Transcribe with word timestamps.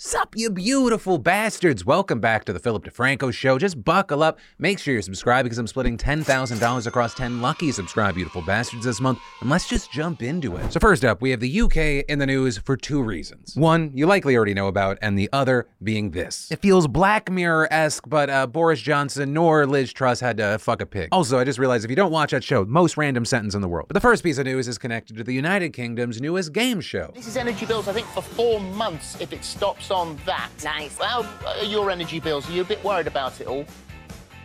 Sup, 0.00 0.32
you 0.36 0.48
beautiful 0.48 1.18
bastards! 1.18 1.84
Welcome 1.84 2.20
back 2.20 2.44
to 2.44 2.52
the 2.52 2.60
Philip 2.60 2.84
DeFranco 2.84 3.34
Show. 3.34 3.58
Just 3.58 3.82
buckle 3.82 4.22
up. 4.22 4.38
Make 4.56 4.78
sure 4.78 4.92
you're 4.92 5.02
subscribed 5.02 5.46
because 5.46 5.58
I'm 5.58 5.66
splitting 5.66 5.98
$10,000 5.98 6.86
across 6.86 7.14
10 7.14 7.40
lucky 7.40 7.72
subscribe 7.72 8.14
beautiful 8.14 8.40
bastards 8.40 8.84
this 8.84 9.00
month. 9.00 9.18
And 9.40 9.50
let's 9.50 9.68
just 9.68 9.90
jump 9.90 10.22
into 10.22 10.54
it. 10.54 10.72
So, 10.72 10.78
first 10.78 11.04
up, 11.04 11.20
we 11.20 11.30
have 11.30 11.40
the 11.40 11.62
UK 11.62 12.04
in 12.08 12.20
the 12.20 12.26
news 12.26 12.58
for 12.58 12.76
two 12.76 13.02
reasons. 13.02 13.56
One, 13.56 13.90
you 13.92 14.06
likely 14.06 14.36
already 14.36 14.54
know 14.54 14.68
about, 14.68 14.98
and 15.02 15.18
the 15.18 15.28
other 15.32 15.66
being 15.82 16.12
this. 16.12 16.48
It 16.52 16.60
feels 16.60 16.86
Black 16.86 17.28
Mirror 17.28 17.66
esque, 17.72 18.08
but 18.08 18.30
uh, 18.30 18.46
Boris 18.46 18.80
Johnson 18.80 19.32
nor 19.32 19.66
Liz 19.66 19.92
Truss 19.92 20.20
had 20.20 20.36
to 20.36 20.60
fuck 20.60 20.80
a 20.80 20.86
pig. 20.86 21.08
Also, 21.10 21.40
I 21.40 21.42
just 21.42 21.58
realized 21.58 21.84
if 21.84 21.90
you 21.90 21.96
don't 21.96 22.12
watch 22.12 22.30
that 22.30 22.44
show, 22.44 22.64
most 22.64 22.96
random 22.96 23.24
sentence 23.24 23.56
in 23.56 23.62
the 23.62 23.68
world. 23.68 23.88
But 23.88 23.94
the 23.94 24.00
first 24.00 24.22
piece 24.22 24.38
of 24.38 24.44
news 24.44 24.68
is 24.68 24.78
connected 24.78 25.16
to 25.16 25.24
the 25.24 25.34
United 25.34 25.72
Kingdom's 25.72 26.20
newest 26.20 26.52
game 26.52 26.80
show. 26.80 27.10
This 27.16 27.26
is 27.26 27.36
energy 27.36 27.66
bills, 27.66 27.88
I 27.88 27.92
think, 27.92 28.06
for 28.06 28.22
four 28.22 28.60
months 28.60 29.20
if 29.20 29.32
it 29.32 29.44
stops 29.44 29.87
on 29.90 30.18
that. 30.26 30.50
Nice. 30.64 30.98
How 30.98 31.26
are 31.46 31.64
your 31.64 31.90
energy 31.90 32.20
bills? 32.20 32.48
Are 32.48 32.52
you 32.52 32.62
a 32.62 32.64
bit 32.64 32.82
worried 32.84 33.06
about 33.06 33.40
it 33.40 33.46
all? 33.46 33.64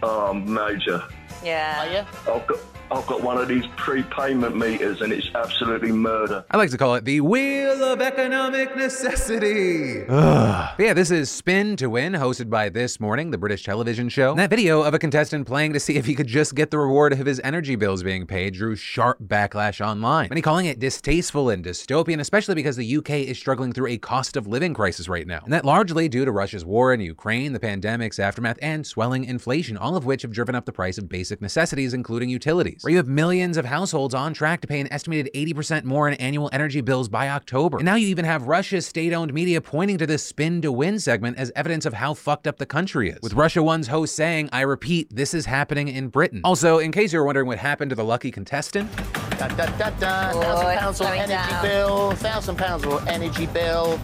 Oh, 0.02 0.34
major. 0.34 1.04
Yeah. 1.44 1.82
Are 1.82 1.92
you? 1.92 2.34
I've 2.34 2.48
got 2.48 2.60
I've 2.92 3.08
got 3.08 3.24
one 3.24 3.38
of 3.38 3.48
these 3.48 3.66
prepayment 3.76 4.56
meters 4.56 5.02
and 5.02 5.12
it's 5.12 5.28
absolutely 5.34 5.92
murder. 5.92 6.46
I 6.52 6.58
like 6.58 6.70
to 6.72 6.78
call 6.78 6.96
it 6.96 7.06
the 7.06 7.22
Wheel 7.22 7.84
of 7.84 8.02
Economic 8.02 8.76
Necessity. 8.76 10.06
Ugh. 10.08 10.74
But 10.78 10.84
yeah, 10.84 10.94
this 10.94 11.10
is 11.10 11.32
Spin 11.32 11.76
to 11.78 11.90
Win, 11.90 12.14
hosted 12.14 12.50
by 12.50 12.70
This 12.70 13.00
Morning, 13.00 13.32
the 13.32 13.38
British 13.38 13.64
television 13.64 14.10
show. 14.10 14.32
And 14.32 14.40
that 14.40 14.50
video 14.50 14.84
of 14.84 14.94
a 14.94 15.00
contestant 15.00 15.48
playing 15.48 15.74
to 15.74 15.80
see 15.80 15.96
if 15.96 16.06
he 16.06 16.14
could 16.14 16.28
just 16.28 16.56
get 16.56 16.70
the 16.72 16.78
reward 16.78 17.14
of 17.14 17.26
his 17.26 17.42
energy 17.44 17.76
bills 17.76 18.04
being 18.04 18.28
paid 18.28 18.54
drew 18.54 18.76
sharp 18.76 19.18
backlash 19.24 19.84
online. 19.84 20.30
Many 20.30 20.42
calling 20.42 20.66
it 20.66 20.80
distasteful 20.80 21.50
and 21.50 21.64
dystopian, 21.64 22.20
especially 22.20 22.56
because 22.56 22.76
the 22.76 22.98
UK 22.98 23.12
is 23.12 23.38
struggling 23.38 23.74
through 23.74 23.88
a 23.88 23.98
cost 23.98 24.38
of 24.38 24.46
living 24.46 24.74
crisis 24.74 25.10
right 25.10 25.26
now. 25.26 25.40
And 25.44 25.54
that 25.54 25.66
largely 25.66 26.10
due 26.10 26.26
to 26.26 26.32
Russia's 26.32 26.66
war 26.66 26.94
in 26.94 27.02
Ukraine, 27.02 27.54
the 27.54 27.60
pandemic's 27.60 28.20
aftermath, 28.20 28.60
and 28.62 28.86
swelling 28.86 29.26
inflation, 29.26 29.78
all 29.78 29.96
of 29.96 30.06
which 30.06 30.22
have 30.22 30.32
driven 30.32 30.54
up 30.54 30.66
the 30.66 30.72
price 30.72 30.98
of 30.98 31.10
basic 31.10 31.42
necessities, 31.42 31.94
including 31.94 32.30
utilities. 32.30 32.73
Where 32.82 32.92
you 32.92 32.98
have 32.98 33.08
millions 33.08 33.58
of 33.58 33.66
households 33.66 34.14
on 34.14 34.34
track 34.34 34.62
to 34.62 34.68
pay 34.68 34.80
an 34.80 34.92
estimated 34.92 35.30
80% 35.36 35.84
more 35.84 36.08
in 36.08 36.14
annual 36.16 36.50
energy 36.54 36.82
bills 36.82 37.10
by 37.10 37.30
October. 37.30 37.78
And 37.78 37.86
now 37.86 37.96
you 37.96 38.08
even 38.08 38.26
have 38.26 38.48
Russia's 38.48 38.88
state 38.88 39.14
owned 39.14 39.34
media 39.34 39.62
pointing 39.62 39.98
to 40.00 40.08
this 40.08 40.26
spin 40.26 40.62
to 40.62 40.72
win 40.72 41.00
segment 41.00 41.38
as 41.38 41.52
evidence 41.56 41.86
of 41.86 41.94
how 41.94 42.14
fucked 42.14 42.48
up 42.48 42.58
the 42.58 42.66
country 42.66 43.10
is. 43.10 43.20
With 43.22 43.34
Russia 43.34 43.62
One's 43.62 43.88
host 43.88 44.16
saying, 44.16 44.50
I 44.52 44.62
repeat, 44.62 45.14
this 45.14 45.34
is 45.34 45.46
happening 45.46 45.88
in 45.90 46.08
Britain. 46.08 46.42
Also, 46.44 46.80
in 46.80 46.92
case 46.92 47.14
you're 47.14 47.24
wondering 47.24 47.48
what 47.48 47.58
happened 47.60 47.90
to 47.90 47.96
the 47.96 48.04
lucky 48.04 48.32
contestant, 48.32 48.90
Da, 49.38 49.48
da, 49.48 49.66
da, 49.78 49.90
da. 50.00 50.32
Oh, 50.34 50.42
thousand 50.42 50.78
pounds 50.78 51.02
on 51.02 51.08
energy 51.14 51.28
down. 51.34 51.64
bill. 51.64 52.12
Thousand 52.12 52.56
pounds 52.58 52.86
on 52.86 53.08
energy 53.08 53.46
bill. 53.48 54.00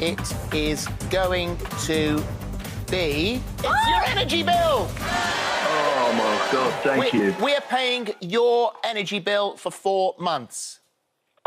It 0.00 0.20
is 0.54 0.86
going 1.10 1.56
to 1.86 2.22
be. 2.88 3.40
It's 3.58 3.88
your 3.88 4.04
energy 4.06 4.42
bill. 4.44 4.88
Oh 6.10 6.12
my 6.12 6.52
god, 6.52 6.72
thank 6.82 7.12
we, 7.12 7.20
you. 7.20 7.36
We're 7.38 7.60
paying 7.60 8.08
your 8.22 8.72
energy 8.82 9.18
bill 9.18 9.58
for 9.58 9.70
four 9.70 10.14
months. 10.18 10.77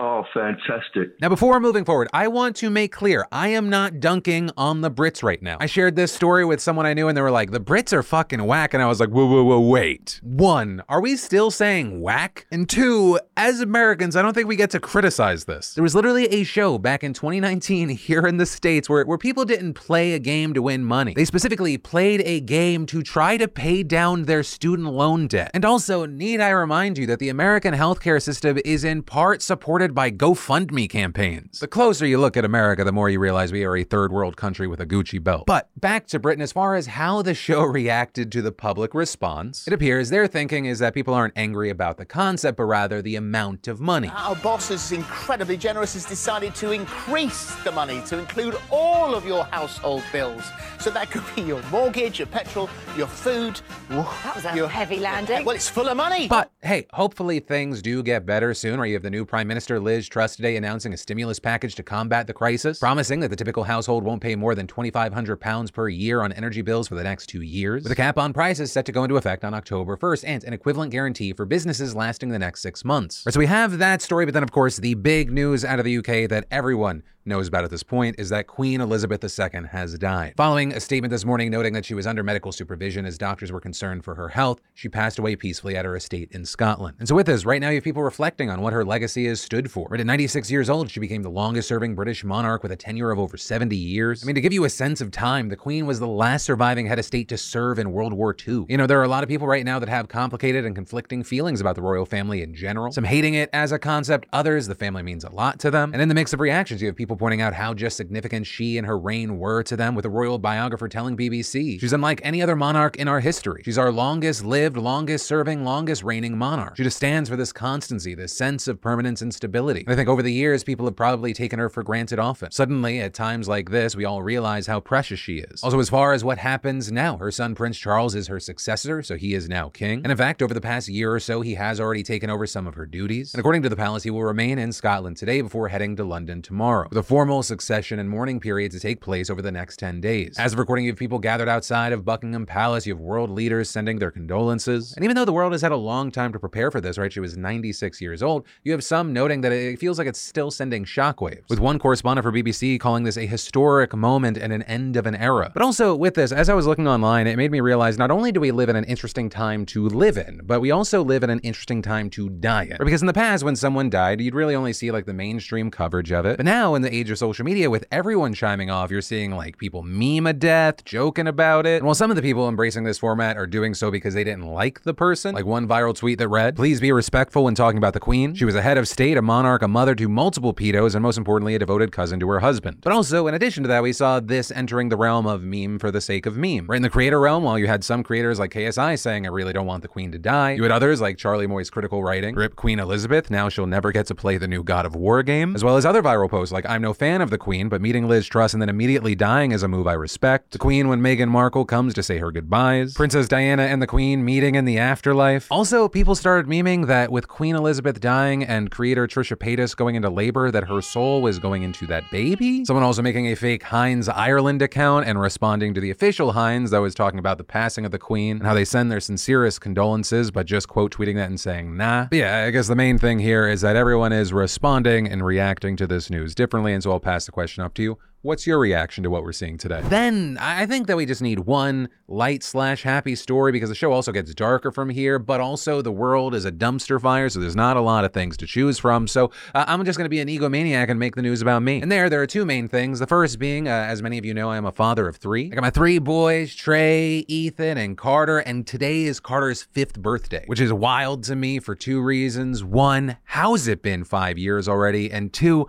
Oh, 0.04 0.26
fantastic. 0.34 1.22
Now, 1.22 1.30
before 1.30 1.60
moving 1.60 1.86
forward, 1.86 2.08
I 2.12 2.28
want 2.28 2.56
to 2.56 2.72
make 2.72 2.92
clear 2.92 3.28
I 3.32 3.50
am 3.50 3.70
not 3.70 4.00
dunking 4.00 4.50
on 4.58 4.82
the 4.82 4.90
Brits 4.90 5.22
right 5.22 5.40
now. 5.44 5.58
I 5.60 5.68
shared 5.68 5.96
this 5.96 6.12
story 6.12 6.44
with 6.44 6.60
someone 6.60 6.88
I 6.88 6.96
knew, 6.96 7.08
and 7.08 7.16
they 7.16 7.22
were 7.22 7.30
like, 7.30 7.52
the 7.52 7.60
Brits 7.60 7.94
are 7.94 8.02
fucking 8.02 8.44
whack. 8.44 8.74
And 8.74 8.82
I 8.82 8.88
was 8.88 9.00
like, 9.00 9.10
whoa, 9.10 9.28
whoa, 9.28 9.44
whoa, 9.44 9.60
wait. 9.60 10.20
One, 10.24 10.82
are 10.90 11.02
we 11.02 11.16
still 11.18 11.52
saying 11.52 12.02
whack? 12.02 12.48
And 12.52 12.68
two, 12.68 13.20
as 13.38 13.62
Americans, 13.62 14.16
I 14.16 14.24
don't 14.24 14.34
think 14.34 14.48
we 14.48 14.56
get 14.56 14.72
to 14.72 14.80
criticize 14.80 15.46
this. 15.46 15.76
There 15.76 15.84
was 15.84 15.94
literally 15.94 16.26
a 16.34 16.46
show 16.46 16.80
back 16.80 17.04
in 17.04 17.14
2019 17.14 17.90
here 17.90 18.26
in 18.26 18.38
the 18.38 18.48
States 18.48 18.90
where, 18.90 19.06
where 19.06 19.20
people 19.20 19.46
didn't 19.46 19.76
play 19.76 20.14
a 20.14 20.20
game 20.20 20.56
to 20.56 20.64
win 20.64 20.84
money. 20.84 21.14
They 21.14 21.26
specifically 21.26 21.78
played 21.78 22.24
a 22.26 22.40
game 22.40 22.88
to 22.88 23.04
try 23.04 23.38
to 23.38 23.48
pay 23.48 23.84
down 23.84 24.24
their 24.24 24.42
student 24.42 24.92
loan 24.94 25.28
debt. 25.28 25.52
And 25.54 25.64
also, 25.64 26.08
need 26.08 26.42
I 26.42 26.50
remind 26.50 26.98
you 26.98 27.06
that 27.06 27.20
the 27.20 27.30
American 27.30 27.76
healthcare 27.76 28.20
system 28.20 28.58
is 28.66 28.84
in 28.84 29.04
part 29.04 29.44
supported 29.44 29.91
by 29.94 30.12
GoFundMe 30.12 30.90
campaigns. 30.90 31.60
The 31.60 31.68
closer 31.68 32.06
you 32.06 32.18
look 32.20 32.38
at 32.38 32.46
America, 32.46 32.84
the 32.84 32.92
more 32.92 33.10
you 33.10 33.20
realize 33.20 33.52
we 33.52 33.64
are 33.64 33.76
a 33.76 33.84
third 33.84 34.12
world 34.12 34.38
country 34.38 34.68
with 34.68 34.80
a 34.80 34.86
Gucci 34.86 35.24
belt. 35.24 35.46
But 35.48 35.70
back 35.80 36.08
to 36.08 36.20
Britain, 36.20 36.42
as 36.42 36.52
far 36.52 36.76
as 36.76 36.88
how 36.88 37.22
the 37.22 37.34
show 37.34 37.62
reacted 37.80 38.32
to 38.32 38.42
the 38.42 38.52
public 38.52 38.94
response, 38.94 39.68
it 39.68 39.74
appears 39.74 40.10
their 40.10 40.28
thinking 40.28 40.66
is 40.66 40.80
that 40.80 40.94
people 40.94 41.14
aren't 41.14 41.34
angry 41.38 41.70
about 41.70 41.98
the 41.98 42.06
concept, 42.06 42.58
but 42.58 42.66
rather 42.66 43.02
the 43.02 43.16
amount 43.16 43.68
of 43.68 43.80
money. 43.82 44.10
Our 44.16 44.36
boss 44.36 44.72
is 44.72 44.92
incredibly 44.92 45.58
generous, 45.58 45.94
has 45.94 46.06
decided 46.06 46.56
to 46.56 46.72
increase 46.72 47.54
the 47.64 47.72
money 47.72 48.02
to 48.08 48.20
include 48.20 48.56
all 48.70 49.16
of 49.16 49.26
your 49.26 49.44
household 49.46 50.04
bills. 50.12 50.44
So 50.80 50.90
that 50.92 51.12
could 51.12 51.24
be 51.36 51.42
your 51.44 51.62
mortgage, 51.64 52.20
your 52.20 52.28
petrol, 52.28 52.70
your 52.98 53.08
food. 53.08 53.62
That 53.90 54.36
was 54.36 54.46
a 54.46 54.56
your- 54.56 54.68
heavy 54.70 55.00
landing. 55.00 55.46
Well, 55.46 55.56
it's 55.56 55.68
full 55.70 55.90
of 55.90 55.98
money. 55.98 56.28
But 56.28 56.52
hey, 56.62 56.88
hopefully 56.94 57.40
things 57.40 57.82
do 57.82 58.02
get 58.04 58.26
better 58.26 58.54
soon, 58.54 58.80
or 58.80 58.86
you 58.86 58.94
have 58.94 59.04
the 59.04 59.10
new 59.10 59.26
Prime 59.26 59.48
Minister 59.48 59.80
Liz 59.82 60.08
Truss 60.08 60.36
today 60.36 60.56
announcing 60.56 60.94
a 60.94 60.98
stimulus 60.98 61.40
package 61.40 61.76
to 61.76 61.84
combat 61.84 62.28
the 62.28 62.34
crisis, 62.34 62.80
promising 62.80 63.20
that 63.20 63.30
the 63.30 63.36
typical 63.36 63.64
household 63.64 64.04
won't 64.04 64.22
pay 64.22 64.36
more 64.36 64.56
than 64.56 64.68
£2,500 64.68 65.74
per 65.74 65.90
year 65.90 66.22
on 66.22 66.32
energy 66.32 66.62
bills 66.62 66.88
for 66.88 66.96
the 66.96 67.04
next 67.04 67.28
two 67.28 67.42
years, 67.42 67.84
with 67.84 67.92
a 67.92 67.96
cap 67.96 68.18
on 68.18 68.32
prices 68.34 68.72
set 68.72 68.86
to 68.86 68.92
go 68.92 69.04
into 69.04 69.18
effect 69.18 69.44
on 69.44 69.54
October 69.54 69.98
1st, 69.98 70.24
and 70.26 70.44
an 70.44 70.54
equivalent 70.54 70.92
guarantee 70.92 71.34
for 71.34 71.46
businesses 71.46 71.96
lasting 71.96 72.30
the 72.30 72.40
next 72.40 72.62
six 72.62 72.86
months. 72.86 73.24
Right, 73.26 73.34
so 73.34 73.40
we 73.40 73.48
have 73.48 73.80
that 73.80 74.02
story, 74.02 74.26
but 74.26 74.34
then 74.34 74.44
of 74.44 74.52
course 74.52 74.78
the 74.78 74.94
big 74.94 75.32
news 75.32 75.66
out 75.66 75.80
of 75.80 75.86
the 75.86 75.98
UK 75.98 76.30
that 76.30 76.46
everyone 76.52 77.04
knows 77.26 77.48
about 77.48 77.64
at 77.64 77.70
this 77.70 77.84
point 77.84 78.16
is 78.20 78.30
that 78.30 78.48
Queen 78.48 78.82
Elizabeth 78.82 79.24
II 79.24 79.68
has 79.72 79.98
died. 79.98 80.34
Following 80.38 80.74
a 80.74 80.80
statement 80.80 81.12
this 81.12 81.26
morning 81.26 81.52
noting 81.52 81.74
that 81.74 81.86
she 81.86 81.94
was 81.94 82.08
under 82.08 82.24
medical 82.24 82.52
supervision 82.52 83.06
as 83.06 83.18
doctors 83.18 83.52
were 83.52 83.60
concerned 83.60 84.04
for 84.04 84.16
her 84.16 84.30
health, 84.30 84.62
she 84.74 84.90
passed 84.90 85.20
away 85.20 85.36
peacefully 85.36 85.76
at 85.76 85.86
her 85.86 85.96
estate 85.96 86.30
in 86.32 86.46
Scotland. 86.46 86.96
And 87.00 87.08
so 87.08 87.16
with 87.16 87.28
this, 87.28 87.46
right 87.46 87.62
now 87.62 87.70
you 87.70 87.76
have 87.76 87.84
people 87.84 88.04
reflecting 88.04 88.50
on 88.50 88.62
what 88.62 88.74
her 88.74 88.84
legacy 88.84 89.28
has 89.28 89.42
stood 89.42 89.72
for. 89.72 89.88
Right 89.90 90.00
at 90.00 90.06
96 90.06 90.50
years 90.50 90.70
old, 90.70 90.90
she 90.90 91.00
became 91.00 91.24
the 91.24 91.30
longest 91.30 91.68
serving 91.68 91.96
British 91.96 92.24
monarch 92.24 92.64
with 92.64 92.72
a 92.72 92.76
tenure 92.76 93.12
of 93.12 93.20
over 93.20 93.38
70 93.38 93.76
years. 93.76 94.24
I 94.24 94.26
mean, 94.26 94.36
to 94.36 94.42
give 94.42 94.54
you 94.54 94.64
a 94.64 94.70
sense 94.70 95.02
of 95.02 95.12
time, 95.12 95.50
the 95.50 95.56
Queen 95.56 95.86
was 95.86 96.00
the 96.00 96.08
last 96.08 96.46
surviving 96.46 96.88
head 96.88 97.00
of 97.00 97.06
state 97.06 97.28
to 97.30 97.38
serve 97.38 97.80
in 97.80 97.92
World 97.92 98.14
War 98.14 98.36
II. 98.36 98.66
You 98.68 98.78
know, 98.78 98.88
there 98.88 99.00
are 99.00 99.04
a 99.04 99.08
lot 99.08 99.24
of 99.24 99.30
people 99.30 99.48
right 99.48 99.66
now 99.66 99.80
that 99.80 99.90
have 99.90 100.08
complicated 100.08 100.66
and 100.66 100.76
conflicting 100.76 101.24
feelings 101.24 101.62
about 101.62 101.76
the 101.76 101.82
royal 101.82 102.06
family 102.06 102.42
in 102.42 102.56
general. 102.56 102.92
Some 102.92 103.04
hating 103.04 103.36
it 103.36 103.50
as 103.54 103.72
a 103.72 103.80
concept, 103.80 104.28
others, 104.34 104.68
the 104.68 104.76
family 104.76 105.04
means 105.04 105.24
a 105.24 105.30
lot 105.30 105.60
to 105.60 105.72
them. 105.72 105.94
And 105.94 106.02
in 106.02 106.08
the 106.10 106.16
mix 106.16 106.34
of 106.34 106.40
reactions, 106.40 106.82
you 106.82 106.88
have 106.88 106.96
people 106.96 107.11
pointing 107.16 107.42
out 107.42 107.54
how 107.54 107.74
just 107.74 107.98
significant 107.98 108.48
she 108.48 108.78
and 108.78 108.88
her 108.88 108.98
reign 108.98 109.38
were 109.38 109.64
to 109.64 109.76
them, 109.76 109.96
with 109.96 110.06
a 110.06 110.10
royal 110.10 110.38
biographer 110.38 110.88
telling 110.88 111.18
BBC 111.18 111.80
she's 111.80 111.94
unlike 111.94 112.22
any 112.24 112.42
other 112.42 112.56
monarch 112.56 112.96
in 112.98 113.08
our 113.08 113.20
history. 113.20 113.62
She's 113.64 113.78
our 113.78 113.92
longest 113.92 114.44
lived, 114.46 114.78
longest 114.78 115.26
serving, 115.26 115.64
longest 115.64 116.04
reigning 116.04 116.38
monarch. 116.38 116.78
She 116.78 116.84
just 116.84 116.98
stands 116.98 117.30
for 117.30 117.36
this 117.36 117.52
constancy, 117.52 118.16
this 118.16 118.34
sense 118.34 118.68
of 118.68 118.82
permanence 118.82 119.22
and 119.22 119.34
stability. 119.34 119.82
And 119.82 119.90
I 119.90 119.96
think 119.96 120.10
over 120.10 120.22
the 120.22 120.34
years, 120.34 120.64
people 120.64 120.86
have 120.86 120.96
probably 120.96 121.34
taken 121.34 121.60
her 121.60 121.70
for 121.70 121.84
granted 121.84 122.20
often. 122.20 122.52
Suddenly, 122.52 123.00
at 123.00 123.14
times 123.14 123.48
like 123.48 123.70
this, 123.70 123.96
we 123.96 124.06
all 124.06 124.22
realize 124.22 124.68
how 124.68 124.80
precious 124.80 125.20
she 125.20 125.40
is. 125.40 125.64
Also, 125.64 125.80
as 125.80 125.90
far 125.90 126.14
as 126.14 126.24
what 126.24 126.38
happens 126.38 126.92
now, 126.92 127.18
her 127.18 127.32
son 127.32 127.56
Prince 127.56 127.78
Charles 127.78 128.16
is 128.16 128.28
her 128.28 128.40
successor, 128.40 129.02
so 129.04 129.16
he 129.16 129.34
is 129.34 129.50
now 129.50 129.70
king. 129.70 130.02
And 130.04 130.12
in 130.12 130.18
fact, 130.18 130.42
over 130.42 130.54
the 130.54 130.62
past 130.62 130.88
year 130.88 131.14
or 131.14 131.20
so, 131.20 131.42
he 131.42 131.56
has 131.56 131.80
already 131.80 132.04
taken 132.04 132.30
over 132.30 132.46
some 132.48 132.68
of 132.68 132.76
her 132.76 132.86
duties. 132.86 133.34
And 133.34 133.40
according 133.40 133.64
to 133.64 133.70
the 133.70 133.76
palace, 133.76 134.04
he 134.04 134.10
will 134.10 134.24
remain 134.24 134.58
in 134.58 134.72
Scotland 134.72 135.18
today 135.18 135.42
before 135.42 135.68
heading 135.70 135.96
to 135.98 136.04
London 136.04 136.42
tomorrow, 136.42 136.88
with 136.90 136.98
a 137.02 137.04
formal 137.04 137.42
succession 137.42 137.98
and 137.98 138.08
mourning 138.08 138.40
period 138.40 138.72
to 138.72 138.80
take 138.80 139.02
place 139.02 139.32
over 139.32 139.42
the 139.42 139.52
next 139.52 139.78
10 139.78 140.02
days. 140.02 140.36
As 140.38 140.54
of 140.54 140.60
recording, 140.60 140.86
you 140.86 140.92
have 140.92 141.00
people 141.00 141.18
gathered 141.18 141.50
outside 141.50 141.94
of 141.94 142.06
Buckingham 142.06 142.46
Palace, 142.46 142.86
you 142.86 142.94
have 142.94 143.02
world 143.02 143.32
leaders 143.32 143.72
sending 143.72 143.98
their 143.98 144.12
condolences. 144.12 144.94
And 144.94 145.04
even 145.04 145.16
though 145.16 145.26
the 145.26 145.34
world 145.34 145.52
has 145.52 145.64
had 145.64 145.72
a 145.72 145.78
long 145.78 146.12
time 146.12 146.32
to 146.32 146.38
prepare 146.38 146.70
for 146.70 146.80
this, 146.80 147.00
right? 147.00 147.12
She 147.12 147.20
was 147.20 147.36
96 147.36 148.02
years 148.02 148.22
old, 148.22 148.46
you 148.64 148.72
have 148.72 148.84
some 148.84 149.14
noting 149.14 149.42
that 149.42 149.52
it 149.52 149.80
feels 149.80 149.98
like 149.98 150.06
it's 150.06 150.22
still 150.22 150.52
sending 150.52 150.86
shockwaves, 150.86 151.50
with 151.50 151.58
one 151.58 151.80
correspondent 151.80 152.24
for 152.24 152.32
BBC 152.32 152.80
calling 152.80 153.04
this 153.04 153.18
a 153.18 153.26
historic 153.26 153.96
moment 153.96 154.38
and 154.38 154.54
an 154.54 154.62
end 154.64 154.96
of 154.96 155.08
an 155.08 155.16
era. 155.16 155.50
But 155.56 155.64
also 155.64 155.96
with 155.96 156.14
this, 156.14 156.32
as 156.32 156.50
I 156.50 156.54
was 156.54 156.68
looking 156.68 156.88
online, 156.88 157.26
it 157.26 157.36
made 157.36 157.50
me 157.50 157.62
realize 157.62 157.98
not 157.98 158.12
only 158.12 158.32
do 158.32 158.40
we 158.40 158.52
live 158.52 158.70
in 158.70 158.76
an 158.76 158.84
interesting 158.84 159.28
time 159.28 159.66
to 159.68 159.90
live 159.90 160.18
in, 160.18 160.42
but 160.44 160.62
we 160.62 160.70
also 160.70 161.04
live 161.04 161.24
in 161.24 161.32
an 161.32 161.40
interesting 161.40 161.82
time 161.82 162.12
to 162.12 162.30
die 162.30 162.66
in. 162.66 162.78
Because 162.78 163.02
in 163.02 163.08
the 163.08 163.14
past, 163.14 163.44
when 163.44 163.56
someone 163.56 163.90
died, 163.90 164.22
you'd 164.22 164.36
really 164.36 164.54
only 164.54 164.72
see 164.72 164.92
like 164.92 165.08
the 165.08 165.16
mainstream 165.16 165.72
coverage 165.72 166.12
of 166.12 166.28
it. 166.28 166.38
But 166.38 166.46
now, 166.46 166.76
in 166.76 166.84
the 166.84 166.91
age 166.92 167.10
of 167.10 167.18
social 167.18 167.46
media, 167.46 167.70
with 167.70 167.86
everyone 167.92 168.34
chiming 168.34 168.70
off, 168.70 168.92
you're 168.92 169.02
seeing 169.02 169.32
like 169.32 169.58
people 169.58 169.84
meme 169.84 170.28
a 170.28 170.34
death, 170.34 170.84
joking 170.86 171.28
about 171.28 171.66
it. 171.66 171.78
And 171.78 171.86
while 171.86 171.96
some 171.96 172.10
of 172.12 172.16
the 172.16 172.22
people 172.22 172.48
embracing 172.48 172.84
this 172.84 172.98
format 172.98 173.38
are 173.38 173.48
doing 173.48 173.74
so 173.74 173.90
because 173.90 174.14
they 174.14 174.24
didn't 174.24 174.46
like 174.46 174.84
the 174.84 174.94
person, 174.94 175.34
like 175.34 175.46
one 175.46 175.68
viral 175.68 175.96
tweet 175.96 176.20
that 176.20 176.28
read, 176.28 176.56
Please 176.56 176.82
be 176.82 176.92
respectful 176.92 177.46
when 177.46 177.56
talking 177.56 177.78
about 177.78 177.94
the 177.94 178.00
queen. 178.00 178.36
She 178.36 178.46
was 178.46 178.56
a 178.56 178.62
head 178.62 178.78
of 178.78 178.88
state, 178.88 179.18
a 179.18 179.22
monarch, 179.22 179.62
a 179.62 179.68
mother 179.68 179.96
to 179.96 180.08
multiple 180.10 180.54
pedos, 180.54 180.94
and 180.94 181.02
most 181.02 181.18
importantly, 181.18 181.56
a 181.56 181.60
devoted 181.60 181.92
cousin 181.92 182.20
to 182.20 182.30
her 182.30 182.40
husband. 182.40 182.78
But 182.82 182.94
also, 182.94 183.28
in 183.28 183.34
addition 183.34 183.64
to 183.64 183.70
that, 183.70 183.84
we 183.84 183.94
saw 183.94 184.20
this 184.20 184.52
entering 184.52 184.90
the 184.90 184.98
realm 184.98 185.26
of 185.26 185.44
meme 185.44 185.80
for 185.80 185.92
the 185.92 186.02
sake 186.02 186.26
of 186.26 186.36
meme. 186.36 186.68
Right 186.68 186.78
in 186.78 186.82
the 186.82 186.90
creator 186.90 187.20
realm, 187.20 187.44
while 187.44 187.58
you 187.58 187.68
had 187.68 187.84
some 187.84 188.04
creators 188.04 188.40
like 188.40 188.52
KSI 188.52 189.00
saying, 189.00 189.26
I 189.26 189.30
really 189.30 189.54
don't 189.54 189.66
want 189.66 189.82
the 189.82 189.88
queen 189.88 190.12
to 190.12 190.20
die, 190.20 190.52
you 190.52 190.64
had 190.64 190.72
others 190.72 191.02
like 191.02 191.18
Charlie 191.18 191.48
MoistCr1TiKaL 191.48 192.04
writing, 192.04 192.36
Rip 192.36 192.56
Queen 192.56 192.80
Elizabeth, 192.80 193.32
now 193.32 193.50
she'll 193.50 193.68
never 193.68 193.92
get 193.92 194.08
to 194.08 194.16
play 194.16 194.38
the 194.38 194.48
new 194.48 194.64
God 194.64 194.86
of 194.86 194.96
War 194.96 195.24
game, 195.24 195.56
as 195.56 195.64
well 195.64 195.78
as 195.78 195.86
other 195.86 196.02
viral 196.02 196.30
posts 196.30 196.52
like 196.52 196.66
I'm 196.68 196.81
I'm 196.82 196.86
no 196.88 196.94
fan 196.96 197.22
of 197.22 197.30
the 197.30 197.38
Queen, 197.38 197.70
but 197.70 197.80
meeting 197.80 198.08
Liz 198.08 198.26
Truss 198.26 198.54
and 198.54 198.62
then 198.62 198.68
immediately 198.68 199.14
dying 199.14 199.52
is 199.52 199.62
a 199.62 199.68
move 199.68 199.86
I 199.86 199.94
respect. 199.94 200.50
The 200.50 200.58
Queen 200.58 200.88
when 200.88 201.00
Meghan 201.00 201.28
Markle 201.28 201.64
comes 201.64 201.94
to 201.94 202.02
say 202.02 202.18
her 202.18 202.32
goodbyes. 202.32 202.96
Princess 202.96 203.28
Diana 203.28 203.66
and 203.66 203.80
the 203.84 203.86
Queen 203.86 204.26
meeting 204.26 204.56
in 204.56 204.66
the 204.66 204.80
afterlife. 204.80 205.46
Also, 205.52 205.88
people 205.88 206.16
started 206.16 206.50
memeing 206.50 206.88
that 206.88 207.12
with 207.12 207.28
Queen 207.28 207.56
Elizabeth 207.56 208.00
dying 208.00 208.44
and 208.44 208.72
creator 208.72 209.06
Trisha 209.06 209.36
Paytas 209.38 209.78
going 209.78 209.94
into 209.94 210.10
labor, 210.10 210.50
that 210.50 210.64
her 210.64 210.82
soul 210.82 211.22
was 211.22 211.38
going 211.38 211.62
into 211.62 211.86
that 211.86 212.04
baby. 212.10 212.66
Someone 212.66 212.84
also 212.84 213.04
making 213.04 213.28
a 213.28 213.36
fake 213.36 213.62
Heinz 213.62 214.10
Ireland 214.10 214.64
account 214.64 215.06
and 215.06 215.22
responding 215.22 215.76
to 215.76 215.82
the 215.82 215.92
official 215.92 216.32
Heinz 216.32 216.72
that 216.72 216.80
was 216.80 216.96
talking 216.96 217.20
about 217.20 217.38
the 217.38 217.44
passing 217.44 217.86
of 217.86 217.92
the 217.92 218.00
Queen 218.00 218.38
and 218.38 218.48
how 218.48 218.56
they 218.56 218.66
send 218.66 218.92
their 218.92 219.00
sincerest 219.00 219.62
condolences, 219.62 220.32
but 220.32 220.48
just 220.48 220.68
quote 220.68 220.96
tweeting 220.96 221.18
that 221.18 221.30
and 221.30 221.40
saying 221.40 221.78
nah. 221.78 222.08
But 222.10 222.18
yeah, 222.18 222.46
I 222.46 222.50
guess 222.50 222.68
the 222.68 222.76
main 222.76 222.98
thing 222.98 223.20
here 223.20 223.48
is 223.48 223.62
that 223.62 223.76
everyone 223.76 224.12
is 224.12 224.34
responding 224.34 225.08
and 225.08 225.24
reacting 225.24 225.76
to 225.76 225.86
this 225.86 226.10
news 226.10 226.34
differently, 226.34 226.71
so 226.80 226.92
I'll 226.92 227.00
pass 227.00 227.26
the 227.26 227.32
question 227.32 227.64
up 227.64 227.74
to 227.74 227.84
you. 227.84 227.98
What's 228.24 228.46
your 228.46 228.60
reaction 228.60 229.04
to 229.04 229.10
what 229.10 229.24
we're 229.24 229.32
seeing 229.32 229.58
today? 229.58 229.82
Then 229.86 230.38
I 230.40 230.68
think 230.68 230.86
that 230.86 230.96
we 230.96 231.08
just 231.08 231.24
need 231.24 231.40
one 231.40 231.90
light 232.08 232.44
slash 232.44 232.84
happy 232.84 233.16
story 233.16 233.52
because 233.52 233.70
the 233.70 233.74
show 233.74 233.92
also 233.92 234.12
gets 234.12 234.32
darker 234.36 234.72
from 234.72 234.92
here, 234.92 235.18
but 235.18 235.42
also 235.42 235.82
the 235.82 235.92
world 235.92 236.36
is 236.36 236.46
a 236.46 236.52
dumpster 236.52 237.02
fire, 237.02 237.30
so 237.30 237.40
there's 237.40 237.56
not 237.56 237.78
a 237.78 237.82
lot 237.82 238.06
of 238.06 238.14
things 238.14 238.38
to 238.38 238.46
choose 238.46 238.78
from. 238.78 239.08
So 239.08 239.32
uh, 239.56 239.66
I'm 239.68 239.84
just 239.86 239.98
going 239.98 240.06
to 240.06 240.10
be 240.10 240.20
an 240.20 240.28
egomaniac 240.28 240.88
and 240.92 241.00
make 241.00 241.16
the 241.16 241.24
news 241.24 241.42
about 241.42 241.64
me. 241.64 241.82
And 241.82 241.92
there, 241.92 242.12
there 242.12 242.22
are 242.22 242.28
two 242.28 242.46
main 242.46 242.68
things. 242.68 243.00
The 243.00 243.08
first 243.08 243.40
being, 243.40 243.68
uh, 243.68 243.72
as 243.72 244.04
many 244.04 244.20
of 244.20 244.26
you 244.26 244.36
know, 244.36 244.52
I 244.52 244.58
am 244.58 244.66
a 244.66 244.72
father 244.72 245.08
of 245.08 245.16
three. 245.16 245.48
I 245.52 245.56
got 245.56 245.64
my 245.64 245.72
three 245.72 245.98
boys, 245.98 246.54
Trey, 246.54 247.26
Ethan, 247.28 247.80
and 247.80 247.98
Carter, 247.98 248.38
and 248.38 248.68
today 248.68 249.06
is 249.06 249.20
Carter's 249.20 249.64
fifth 249.64 250.00
birthday, 250.00 250.44
which 250.46 250.62
is 250.62 250.72
wild 250.72 251.24
to 251.24 251.36
me 251.36 251.58
for 251.58 251.74
two 251.74 252.00
reasons. 252.00 252.64
One, 252.64 253.18
how's 253.24 253.68
it 253.68 253.82
been 253.82 254.04
five 254.04 254.38
years 254.38 254.68
already? 254.68 255.12
And 255.12 255.34
two, 255.34 255.68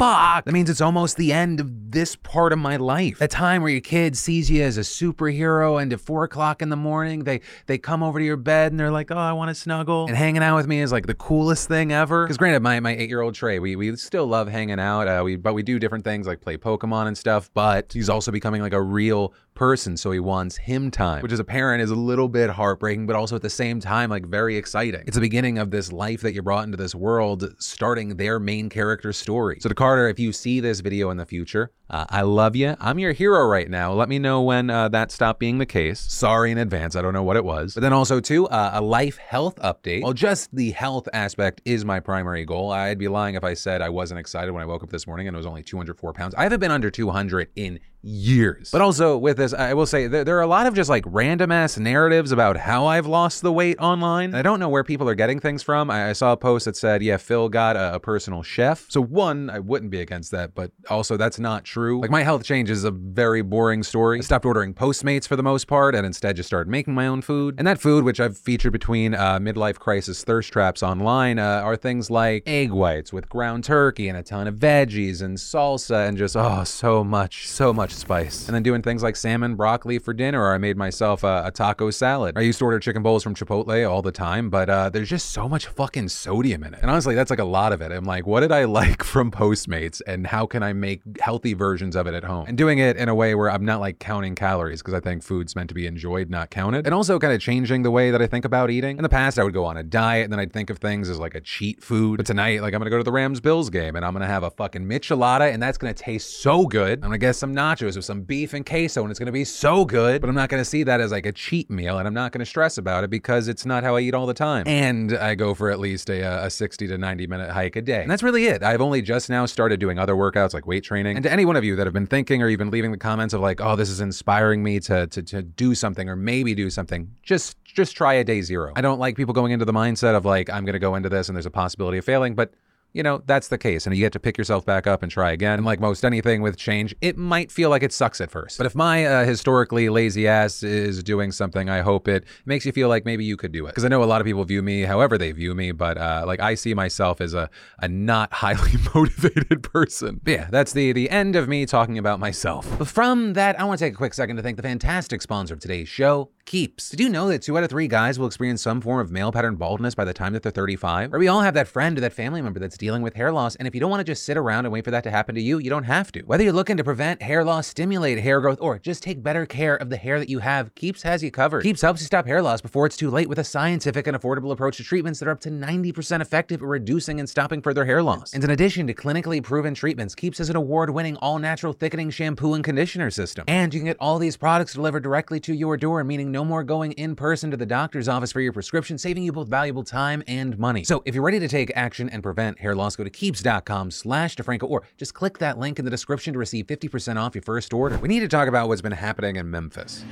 fuck. 0.00 0.44
That 0.46 0.52
means 0.52 0.70
it's 0.70 0.80
almost 0.80 1.16
the 1.16 1.32
end 1.32 1.60
of 1.60 1.90
this 1.90 2.16
part 2.16 2.52
of 2.52 2.58
my 2.58 2.76
life. 2.76 3.18
That 3.18 3.30
time 3.30 3.62
where 3.62 3.70
your 3.70 3.80
kid 3.80 4.16
sees 4.16 4.50
you 4.50 4.62
as 4.62 4.78
a 4.78 4.80
superhero 4.80 5.80
and 5.80 5.92
at 5.92 6.00
four 6.00 6.24
o'clock 6.24 6.62
in 6.62 6.70
the 6.70 6.76
morning, 6.76 7.24
they 7.24 7.40
they 7.66 7.78
come 7.78 8.02
over 8.02 8.18
to 8.18 8.24
your 8.24 8.36
bed 8.36 8.72
and 8.72 8.80
they're 8.80 8.90
like, 8.90 9.10
oh, 9.10 9.16
I 9.16 9.32
want 9.32 9.50
to 9.50 9.54
snuggle. 9.54 10.06
And 10.06 10.16
hanging 10.16 10.42
out 10.42 10.56
with 10.56 10.66
me 10.66 10.80
is 10.80 10.92
like 10.92 11.06
the 11.06 11.14
coolest 11.14 11.68
thing 11.68 11.92
ever. 11.92 12.24
Because 12.24 12.38
granted, 12.38 12.62
my, 12.62 12.80
my 12.80 12.96
eight-year-old 12.96 13.34
Trey, 13.34 13.58
we, 13.58 13.76
we 13.76 13.94
still 13.96 14.26
love 14.26 14.48
hanging 14.48 14.80
out. 14.80 15.06
Uh, 15.06 15.22
we 15.24 15.36
But 15.36 15.54
we 15.54 15.62
do 15.62 15.78
different 15.78 16.04
things 16.04 16.26
like 16.26 16.40
play 16.40 16.56
Pokemon 16.56 17.06
and 17.06 17.18
stuff, 17.18 17.50
but 17.52 17.92
he's 17.92 18.08
also 18.08 18.30
becoming 18.30 18.62
like 18.62 18.72
a 18.72 18.82
real 18.82 19.34
person, 19.60 19.94
so 19.94 20.10
he 20.10 20.18
wants 20.18 20.56
him 20.56 20.90
time, 20.90 21.20
which 21.20 21.32
as 21.32 21.38
a 21.38 21.44
parent 21.44 21.82
is 21.82 21.90
a 21.90 21.94
little 21.94 22.28
bit 22.28 22.48
heartbreaking, 22.48 23.06
but 23.06 23.14
also 23.14 23.36
at 23.36 23.42
the 23.42 23.50
same 23.50 23.78
time, 23.78 24.08
like 24.08 24.24
very 24.24 24.56
exciting. 24.56 25.02
It's 25.06 25.16
the 25.16 25.20
beginning 25.20 25.58
of 25.58 25.70
this 25.70 25.92
life 25.92 26.22
that 26.22 26.32
you 26.32 26.40
brought 26.40 26.64
into 26.64 26.78
this 26.78 26.94
world, 26.94 27.44
starting 27.58 28.16
their 28.16 28.40
main 28.40 28.70
character 28.70 29.12
story. 29.12 29.58
So 29.60 29.68
to 29.68 29.74
Carter, 29.74 30.08
if 30.08 30.18
you 30.18 30.32
see 30.32 30.60
this 30.60 30.80
video 30.80 31.10
in 31.10 31.18
the 31.18 31.26
future, 31.26 31.72
uh, 31.90 32.06
I 32.08 32.22
love 32.22 32.56
you. 32.56 32.74
I'm 32.80 32.98
your 32.98 33.12
hero 33.12 33.44
right 33.46 33.68
now. 33.68 33.92
Let 33.92 34.08
me 34.08 34.18
know 34.18 34.40
when 34.40 34.70
uh, 34.70 34.88
that 34.90 35.10
stopped 35.10 35.40
being 35.40 35.58
the 35.58 35.66
case. 35.66 36.00
Sorry 36.00 36.52
in 36.52 36.56
advance. 36.56 36.96
I 36.96 37.02
don't 37.02 37.12
know 37.12 37.24
what 37.24 37.36
it 37.36 37.44
was. 37.44 37.74
But 37.74 37.82
then 37.82 37.92
also, 37.92 38.18
too, 38.18 38.48
uh, 38.48 38.70
a 38.72 38.80
life 38.80 39.18
health 39.18 39.56
update. 39.56 40.02
Well, 40.02 40.14
just 40.14 40.54
the 40.56 40.70
health 40.70 41.06
aspect 41.12 41.60
is 41.66 41.84
my 41.84 42.00
primary 42.00 42.46
goal. 42.46 42.70
I'd 42.70 42.98
be 42.98 43.08
lying 43.08 43.34
if 43.34 43.44
I 43.44 43.52
said 43.52 43.82
I 43.82 43.90
wasn't 43.90 44.20
excited 44.20 44.52
when 44.52 44.62
I 44.62 44.66
woke 44.66 44.82
up 44.82 44.90
this 44.90 45.06
morning 45.06 45.28
and 45.28 45.34
it 45.34 45.38
was 45.38 45.46
only 45.46 45.62
204 45.64 46.14
pounds. 46.14 46.34
I 46.36 46.44
haven't 46.44 46.60
been 46.60 46.70
under 46.70 46.90
200 46.90 47.50
in 47.56 47.80
years. 48.02 48.70
But 48.70 48.80
also 48.80 49.16
with 49.16 49.36
this, 49.36 49.52
I 49.52 49.74
will 49.74 49.86
say 49.86 50.06
there, 50.06 50.24
there 50.24 50.38
are 50.38 50.42
a 50.42 50.46
lot 50.46 50.66
of 50.66 50.74
just 50.74 50.88
like 50.88 51.04
random 51.06 51.52
ass 51.52 51.78
narratives 51.78 52.32
about 52.32 52.56
how 52.56 52.86
I've 52.86 53.06
lost 53.06 53.42
the 53.42 53.52
weight 53.52 53.78
online. 53.78 54.34
I 54.34 54.42
don't 54.42 54.58
know 54.58 54.68
where 54.68 54.84
people 54.84 55.08
are 55.08 55.14
getting 55.14 55.40
things 55.40 55.62
from. 55.62 55.90
I, 55.90 56.10
I 56.10 56.12
saw 56.12 56.32
a 56.32 56.36
post 56.36 56.64
that 56.64 56.76
said, 56.76 57.02
yeah, 57.02 57.16
Phil 57.16 57.48
got 57.48 57.76
a, 57.76 57.94
a, 57.94 58.00
personal 58.00 58.42
chef. 58.42 58.86
So 58.88 59.02
one, 59.02 59.50
I 59.50 59.58
wouldn't 59.58 59.90
be 59.90 60.00
against 60.00 60.30
that, 60.30 60.54
but 60.54 60.72
also 60.88 61.16
that's 61.16 61.38
not 61.38 61.64
true. 61.64 62.00
Like 62.00 62.10
my 62.10 62.22
health 62.22 62.44
change 62.44 62.70
is 62.70 62.84
a 62.84 62.90
very 62.90 63.42
boring 63.42 63.82
story. 63.82 64.18
I 64.18 64.22
stopped 64.22 64.46
ordering 64.46 64.72
Postmates 64.72 65.28
for 65.28 65.36
the 65.36 65.42
most 65.42 65.66
part 65.66 65.94
and 65.94 66.06
instead 66.06 66.36
just 66.36 66.46
started 66.46 66.70
making 66.70 66.94
my 66.94 67.06
own 67.06 67.20
food. 67.20 67.56
And 67.58 67.66
that 67.66 67.78
food, 67.78 68.04
which 68.04 68.20
I've 68.20 68.38
featured 68.38 68.72
between 68.72 69.14
uh, 69.14 69.38
midlife 69.38 69.78
crisis 69.78 70.24
thirst 70.24 70.52
traps 70.52 70.82
online, 70.82 71.38
uh, 71.38 71.60
are 71.62 71.76
things 71.76 72.10
like 72.10 72.42
egg 72.46 72.70
whites 72.70 73.12
with 73.12 73.28
ground 73.28 73.64
turkey 73.64 74.08
and 74.08 74.16
a 74.16 74.22
ton 74.22 74.46
of 74.46 74.56
veggies 74.56 75.20
and 75.20 75.36
salsa 75.36 76.08
and 76.08 76.16
just, 76.16 76.36
oh, 76.36 76.64
so 76.64 77.04
much, 77.04 77.46
so 77.46 77.72
much 77.72 77.89
much 77.90 77.98
spice. 77.98 78.46
And 78.46 78.54
then 78.54 78.62
doing 78.62 78.82
things 78.82 79.02
like 79.02 79.16
salmon, 79.16 79.56
broccoli 79.56 79.98
for 79.98 80.12
dinner, 80.12 80.42
or 80.42 80.54
I 80.54 80.58
made 80.58 80.76
myself 80.76 81.24
a, 81.24 81.44
a 81.46 81.50
taco 81.50 81.90
salad. 81.90 82.36
I 82.38 82.42
used 82.42 82.58
to 82.60 82.64
order 82.64 82.78
chicken 82.78 83.02
bowls 83.02 83.22
from 83.22 83.34
Chipotle 83.34 83.90
all 83.90 84.02
the 84.02 84.12
time, 84.12 84.50
but 84.50 84.70
uh, 84.70 84.90
there's 84.90 85.08
just 85.08 85.30
so 85.30 85.48
much 85.48 85.66
fucking 85.66 86.08
sodium 86.08 86.62
in 86.62 86.74
it. 86.74 86.80
And 86.82 86.90
honestly, 86.90 87.14
that's 87.14 87.30
like 87.30 87.40
a 87.40 87.44
lot 87.44 87.72
of 87.72 87.80
it. 87.80 87.90
I'm 87.90 88.04
like, 88.04 88.26
what 88.26 88.40
did 88.40 88.52
I 88.52 88.64
like 88.80 89.02
from 89.02 89.30
Postmates 89.30 90.00
and 90.06 90.26
how 90.26 90.46
can 90.46 90.62
I 90.62 90.72
make 90.72 91.02
healthy 91.20 91.54
versions 91.54 91.96
of 91.96 92.06
it 92.06 92.14
at 92.14 92.24
home? 92.24 92.46
And 92.46 92.56
doing 92.56 92.78
it 92.78 92.96
in 92.96 93.08
a 93.08 93.14
way 93.14 93.34
where 93.34 93.50
I'm 93.50 93.64
not 93.64 93.80
like 93.80 93.98
counting 93.98 94.34
calories 94.34 94.80
because 94.80 94.94
I 94.94 95.00
think 95.00 95.22
food's 95.22 95.56
meant 95.56 95.68
to 95.68 95.74
be 95.74 95.86
enjoyed, 95.86 96.30
not 96.30 96.50
counted. 96.50 96.86
And 96.86 96.94
also 96.94 97.18
kind 97.18 97.32
of 97.32 97.40
changing 97.40 97.82
the 97.82 97.90
way 97.90 98.10
that 98.10 98.22
I 98.22 98.26
think 98.26 98.44
about 98.44 98.70
eating. 98.70 98.98
In 98.98 99.02
the 99.02 99.08
past, 99.08 99.38
I 99.38 99.44
would 99.44 99.54
go 99.54 99.64
on 99.64 99.76
a 99.76 99.82
diet 99.82 100.24
and 100.24 100.32
then 100.32 100.38
I'd 100.38 100.52
think 100.52 100.70
of 100.70 100.78
things 100.78 101.08
as 101.08 101.18
like 101.18 101.34
a 101.34 101.40
cheat 101.40 101.82
food. 101.82 102.18
But 102.18 102.26
tonight, 102.26 102.62
like 102.62 102.72
I'm 102.74 102.80
gonna 102.80 102.90
go 102.90 102.98
to 102.98 103.04
the 103.04 103.12
Rams 103.12 103.40
Bills 103.40 103.68
game 103.70 103.96
and 103.96 104.04
I'm 104.04 104.12
gonna 104.12 104.26
have 104.26 104.44
a 104.44 104.50
fucking 104.50 104.84
Michelada 104.84 105.52
and 105.52 105.62
that's 105.62 105.78
gonna 105.78 105.94
taste 105.94 106.40
so 106.40 106.66
good. 106.66 106.98
I'm 106.98 107.08
gonna 107.08 107.18
get 107.18 107.34
some 107.34 107.54
nachos 107.54 107.79
nachos 107.80 107.96
with 107.96 108.04
some 108.04 108.22
beef 108.22 108.54
and 108.54 108.64
queso, 108.64 109.02
and 109.02 109.10
it's 109.10 109.18
gonna 109.18 109.32
be 109.32 109.44
so 109.44 109.84
good. 109.84 110.20
But 110.20 110.28
I'm 110.28 110.36
not 110.36 110.48
gonna 110.48 110.64
see 110.64 110.82
that 110.84 111.00
as 111.00 111.10
like 111.10 111.26
a 111.26 111.32
cheat 111.32 111.70
meal, 111.70 111.98
and 111.98 112.06
I'm 112.06 112.14
not 112.14 112.32
gonna 112.32 112.46
stress 112.46 112.78
about 112.78 113.04
it 113.04 113.10
because 113.10 113.48
it's 113.48 113.66
not 113.66 113.84
how 113.84 113.96
I 113.96 114.00
eat 114.00 114.14
all 114.14 114.26
the 114.26 114.34
time. 114.34 114.64
And 114.66 115.16
I 115.16 115.34
go 115.34 115.54
for 115.54 115.70
at 115.70 115.78
least 115.78 116.10
a, 116.10 116.44
a 116.44 116.50
60 116.50 116.86
to 116.88 116.98
90 116.98 117.26
minute 117.26 117.50
hike 117.50 117.76
a 117.76 117.82
day. 117.82 118.02
And 118.02 118.10
that's 118.10 118.22
really 118.22 118.46
it. 118.46 118.62
I've 118.62 118.80
only 118.80 119.02
just 119.02 119.30
now 119.30 119.46
started 119.46 119.80
doing 119.80 119.98
other 119.98 120.14
workouts 120.14 120.54
like 120.54 120.66
weight 120.66 120.84
training. 120.84 121.16
And 121.16 121.24
to 121.24 121.32
any 121.32 121.44
one 121.44 121.56
of 121.56 121.64
you 121.64 121.76
that 121.76 121.86
have 121.86 121.94
been 121.94 122.06
thinking 122.06 122.42
or 122.42 122.48
even 122.48 122.70
leaving 122.70 122.92
the 122.92 122.98
comments 122.98 123.34
of 123.34 123.40
like, 123.40 123.60
oh, 123.60 123.76
this 123.76 123.90
is 123.90 124.00
inspiring 124.00 124.62
me 124.62 124.80
to, 124.80 125.06
to, 125.08 125.22
to 125.22 125.42
do 125.42 125.74
something 125.74 126.08
or 126.08 126.16
maybe 126.16 126.54
do 126.54 126.70
something, 126.70 127.14
just 127.22 127.56
just 127.64 127.96
try 127.96 128.14
a 128.14 128.24
day 128.24 128.42
zero. 128.42 128.72
I 128.74 128.80
don't 128.80 128.98
like 128.98 129.16
people 129.16 129.32
going 129.32 129.52
into 129.52 129.64
the 129.64 129.72
mindset 129.72 130.16
of 130.16 130.24
like, 130.24 130.50
I'm 130.50 130.64
going 130.64 130.72
to 130.72 130.80
go 130.80 130.96
into 130.96 131.08
this 131.08 131.28
and 131.28 131.36
there's 131.36 131.46
a 131.46 131.50
possibility 131.50 131.98
of 131.98 132.04
failing, 132.04 132.34
but 132.34 132.52
you 132.92 133.02
know, 133.02 133.22
that's 133.26 133.48
the 133.48 133.58
case. 133.58 133.86
And 133.86 133.94
you 133.94 134.04
get 134.04 134.12
to 134.12 134.20
pick 134.20 134.36
yourself 134.36 134.64
back 134.64 134.86
up 134.86 135.02
and 135.02 135.10
try 135.10 135.30
again. 135.32 135.58
And 135.58 135.64
like 135.64 135.80
most 135.80 136.04
anything 136.04 136.42
with 136.42 136.56
change, 136.56 136.94
it 137.00 137.16
might 137.16 137.52
feel 137.52 137.70
like 137.70 137.82
it 137.82 137.92
sucks 137.92 138.20
at 138.20 138.30
first. 138.30 138.58
But 138.58 138.66
if 138.66 138.74
my 138.74 139.04
uh, 139.04 139.24
historically 139.24 139.88
lazy 139.88 140.26
ass 140.26 140.62
is 140.62 141.02
doing 141.02 141.32
something, 141.32 141.68
I 141.68 141.80
hope 141.80 142.08
it 142.08 142.24
makes 142.44 142.66
you 142.66 142.72
feel 142.72 142.88
like 142.88 143.04
maybe 143.04 143.24
you 143.24 143.36
could 143.36 143.52
do 143.52 143.66
it. 143.66 143.70
Because 143.70 143.84
I 143.84 143.88
know 143.88 144.02
a 144.02 144.04
lot 144.04 144.20
of 144.20 144.24
people 144.24 144.44
view 144.44 144.62
me 144.62 144.82
however 144.82 145.18
they 145.18 145.32
view 145.32 145.54
me, 145.54 145.72
but 145.72 145.98
uh, 145.98 146.24
like 146.26 146.40
I 146.40 146.54
see 146.54 146.74
myself 146.74 147.20
as 147.20 147.34
a, 147.34 147.48
a 147.78 147.88
not 147.88 148.32
highly 148.32 148.72
motivated 148.94 149.62
person. 149.62 150.20
But 150.22 150.30
yeah, 150.30 150.48
that's 150.50 150.72
the, 150.72 150.92
the 150.92 151.10
end 151.10 151.36
of 151.36 151.48
me 151.48 151.66
talking 151.66 151.98
about 151.98 152.18
myself. 152.18 152.66
But 152.78 152.88
from 152.88 153.34
that, 153.34 153.58
I 153.60 153.64
want 153.64 153.78
to 153.78 153.84
take 153.84 153.94
a 153.94 153.96
quick 153.96 154.14
second 154.14 154.36
to 154.36 154.42
thank 154.42 154.56
the 154.56 154.62
fantastic 154.62 155.22
sponsor 155.22 155.54
of 155.54 155.60
today's 155.60 155.88
show, 155.88 156.30
Keeps. 156.50 156.88
Did 156.88 156.98
you 156.98 157.08
know 157.08 157.28
that 157.28 157.42
two 157.42 157.56
out 157.56 157.62
of 157.62 157.70
three 157.70 157.86
guys 157.86 158.18
will 158.18 158.26
experience 158.26 158.60
some 158.60 158.80
form 158.80 158.98
of 158.98 159.12
male 159.12 159.30
pattern 159.30 159.54
baldness 159.54 159.94
by 159.94 160.04
the 160.04 160.12
time 160.12 160.32
that 160.32 160.42
they're 160.42 160.50
35? 160.50 161.14
Or 161.14 161.20
we 161.20 161.28
all 161.28 161.42
have 161.42 161.54
that 161.54 161.68
friend 161.68 161.96
or 161.96 162.00
that 162.00 162.12
family 162.12 162.42
member 162.42 162.58
that's 162.58 162.76
dealing 162.76 163.02
with 163.02 163.14
hair 163.14 163.30
loss, 163.30 163.54
and 163.54 163.68
if 163.68 163.74
you 163.76 163.80
don't 163.80 163.88
want 163.88 164.00
to 164.00 164.04
just 164.04 164.24
sit 164.24 164.36
around 164.36 164.66
and 164.66 164.72
wait 164.72 164.84
for 164.84 164.90
that 164.90 165.04
to 165.04 165.12
happen 165.12 165.36
to 165.36 165.40
you, 165.40 165.58
you 165.58 165.70
don't 165.70 165.84
have 165.84 166.10
to. 166.10 166.22
Whether 166.22 166.42
you're 166.42 166.52
looking 166.52 166.76
to 166.76 166.82
prevent 166.82 167.22
hair 167.22 167.44
loss, 167.44 167.68
stimulate 167.68 168.18
hair 168.18 168.40
growth, 168.40 168.58
or 168.60 168.80
just 168.80 169.00
take 169.00 169.22
better 169.22 169.46
care 169.46 169.76
of 169.76 169.90
the 169.90 169.96
hair 169.96 170.18
that 170.18 170.28
you 170.28 170.40
have, 170.40 170.74
Keeps 170.74 171.04
has 171.04 171.22
you 171.22 171.30
covered. 171.30 171.62
Keeps 171.62 171.82
helps 171.82 172.00
you 172.00 172.06
stop 172.06 172.26
hair 172.26 172.42
loss 172.42 172.60
before 172.60 172.84
it's 172.84 172.96
too 172.96 173.10
late 173.10 173.28
with 173.28 173.38
a 173.38 173.44
scientific 173.44 174.08
and 174.08 174.20
affordable 174.20 174.50
approach 174.50 174.78
to 174.78 174.82
treatments 174.82 175.20
that 175.20 175.28
are 175.28 175.32
up 175.32 175.40
to 175.42 175.50
90% 175.50 176.20
effective 176.20 176.62
at 176.62 176.66
reducing 176.66 177.20
and 177.20 177.30
stopping 177.30 177.62
further 177.62 177.84
hair 177.84 178.02
loss. 178.02 178.32
And 178.32 178.42
in 178.42 178.50
addition 178.50 178.88
to 178.88 178.94
clinically 178.94 179.40
proven 179.40 179.72
treatments, 179.72 180.16
Keeps 180.16 180.38
has 180.38 180.50
an 180.50 180.56
award-winning 180.56 181.14
all-natural 181.18 181.74
thickening 181.74 182.10
shampoo 182.10 182.54
and 182.54 182.64
conditioner 182.64 183.12
system. 183.12 183.44
And 183.46 183.72
you 183.72 183.78
can 183.78 183.86
get 183.86 183.98
all 184.00 184.18
these 184.18 184.36
products 184.36 184.72
delivered 184.72 185.04
directly 185.04 185.38
to 185.38 185.54
your 185.54 185.76
door, 185.76 186.02
meaning 186.02 186.32
no 186.32 186.39
more 186.44 186.62
going 186.62 186.92
in 186.92 187.16
person 187.16 187.50
to 187.50 187.56
the 187.56 187.66
doctor's 187.66 188.08
office 188.08 188.32
for 188.32 188.40
your 188.40 188.52
prescription, 188.52 188.98
saving 188.98 189.22
you 189.22 189.32
both 189.32 189.48
valuable 189.48 189.84
time 189.84 190.22
and 190.26 190.58
money. 190.58 190.84
So 190.84 191.02
if 191.04 191.14
you're 191.14 191.24
ready 191.24 191.40
to 191.40 191.48
take 191.48 191.72
action 191.74 192.08
and 192.08 192.22
prevent 192.22 192.58
hair 192.58 192.74
loss, 192.74 192.96
go 192.96 193.04
to 193.04 193.10
keeps.com 193.10 193.90
slash 193.90 194.36
DeFranco 194.36 194.68
or 194.68 194.82
just 194.96 195.14
click 195.14 195.38
that 195.38 195.58
link 195.58 195.78
in 195.78 195.84
the 195.84 195.90
description 195.90 196.32
to 196.32 196.38
receive 196.38 196.66
50% 196.66 197.16
off 197.16 197.34
your 197.34 197.42
first 197.42 197.72
order. 197.72 197.98
We 197.98 198.08
need 198.08 198.20
to 198.20 198.28
talk 198.28 198.48
about 198.48 198.68
what's 198.68 198.82
been 198.82 198.92
happening 198.92 199.36
in 199.36 199.50
Memphis. 199.50 200.04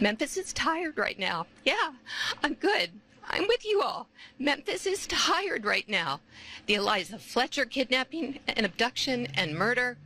Memphis 0.00 0.36
is 0.36 0.52
tired 0.52 0.98
right 0.98 1.18
now. 1.18 1.46
Yeah, 1.64 1.92
I'm 2.42 2.54
good. 2.54 2.90
I'm 3.30 3.46
with 3.46 3.64
you 3.64 3.82
all. 3.82 4.08
Memphis 4.38 4.84
is 4.84 5.06
tired 5.06 5.64
right 5.64 5.88
now. 5.88 6.20
The 6.66 6.74
Eliza 6.74 7.18
Fletcher 7.18 7.64
kidnapping 7.64 8.40
and 8.48 8.66
abduction 8.66 9.28
and 9.34 9.54
murder. 9.54 9.96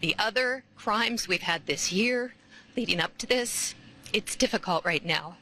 The 0.00 0.16
other 0.18 0.64
crimes 0.76 1.28
we've 1.28 1.42
had 1.42 1.66
this 1.66 1.92
year 1.92 2.34
leading 2.76 3.00
up 3.00 3.16
to 3.18 3.26
this, 3.26 3.74
it's 4.12 4.36
difficult 4.36 4.84
right 4.84 5.04
now. 5.04 5.36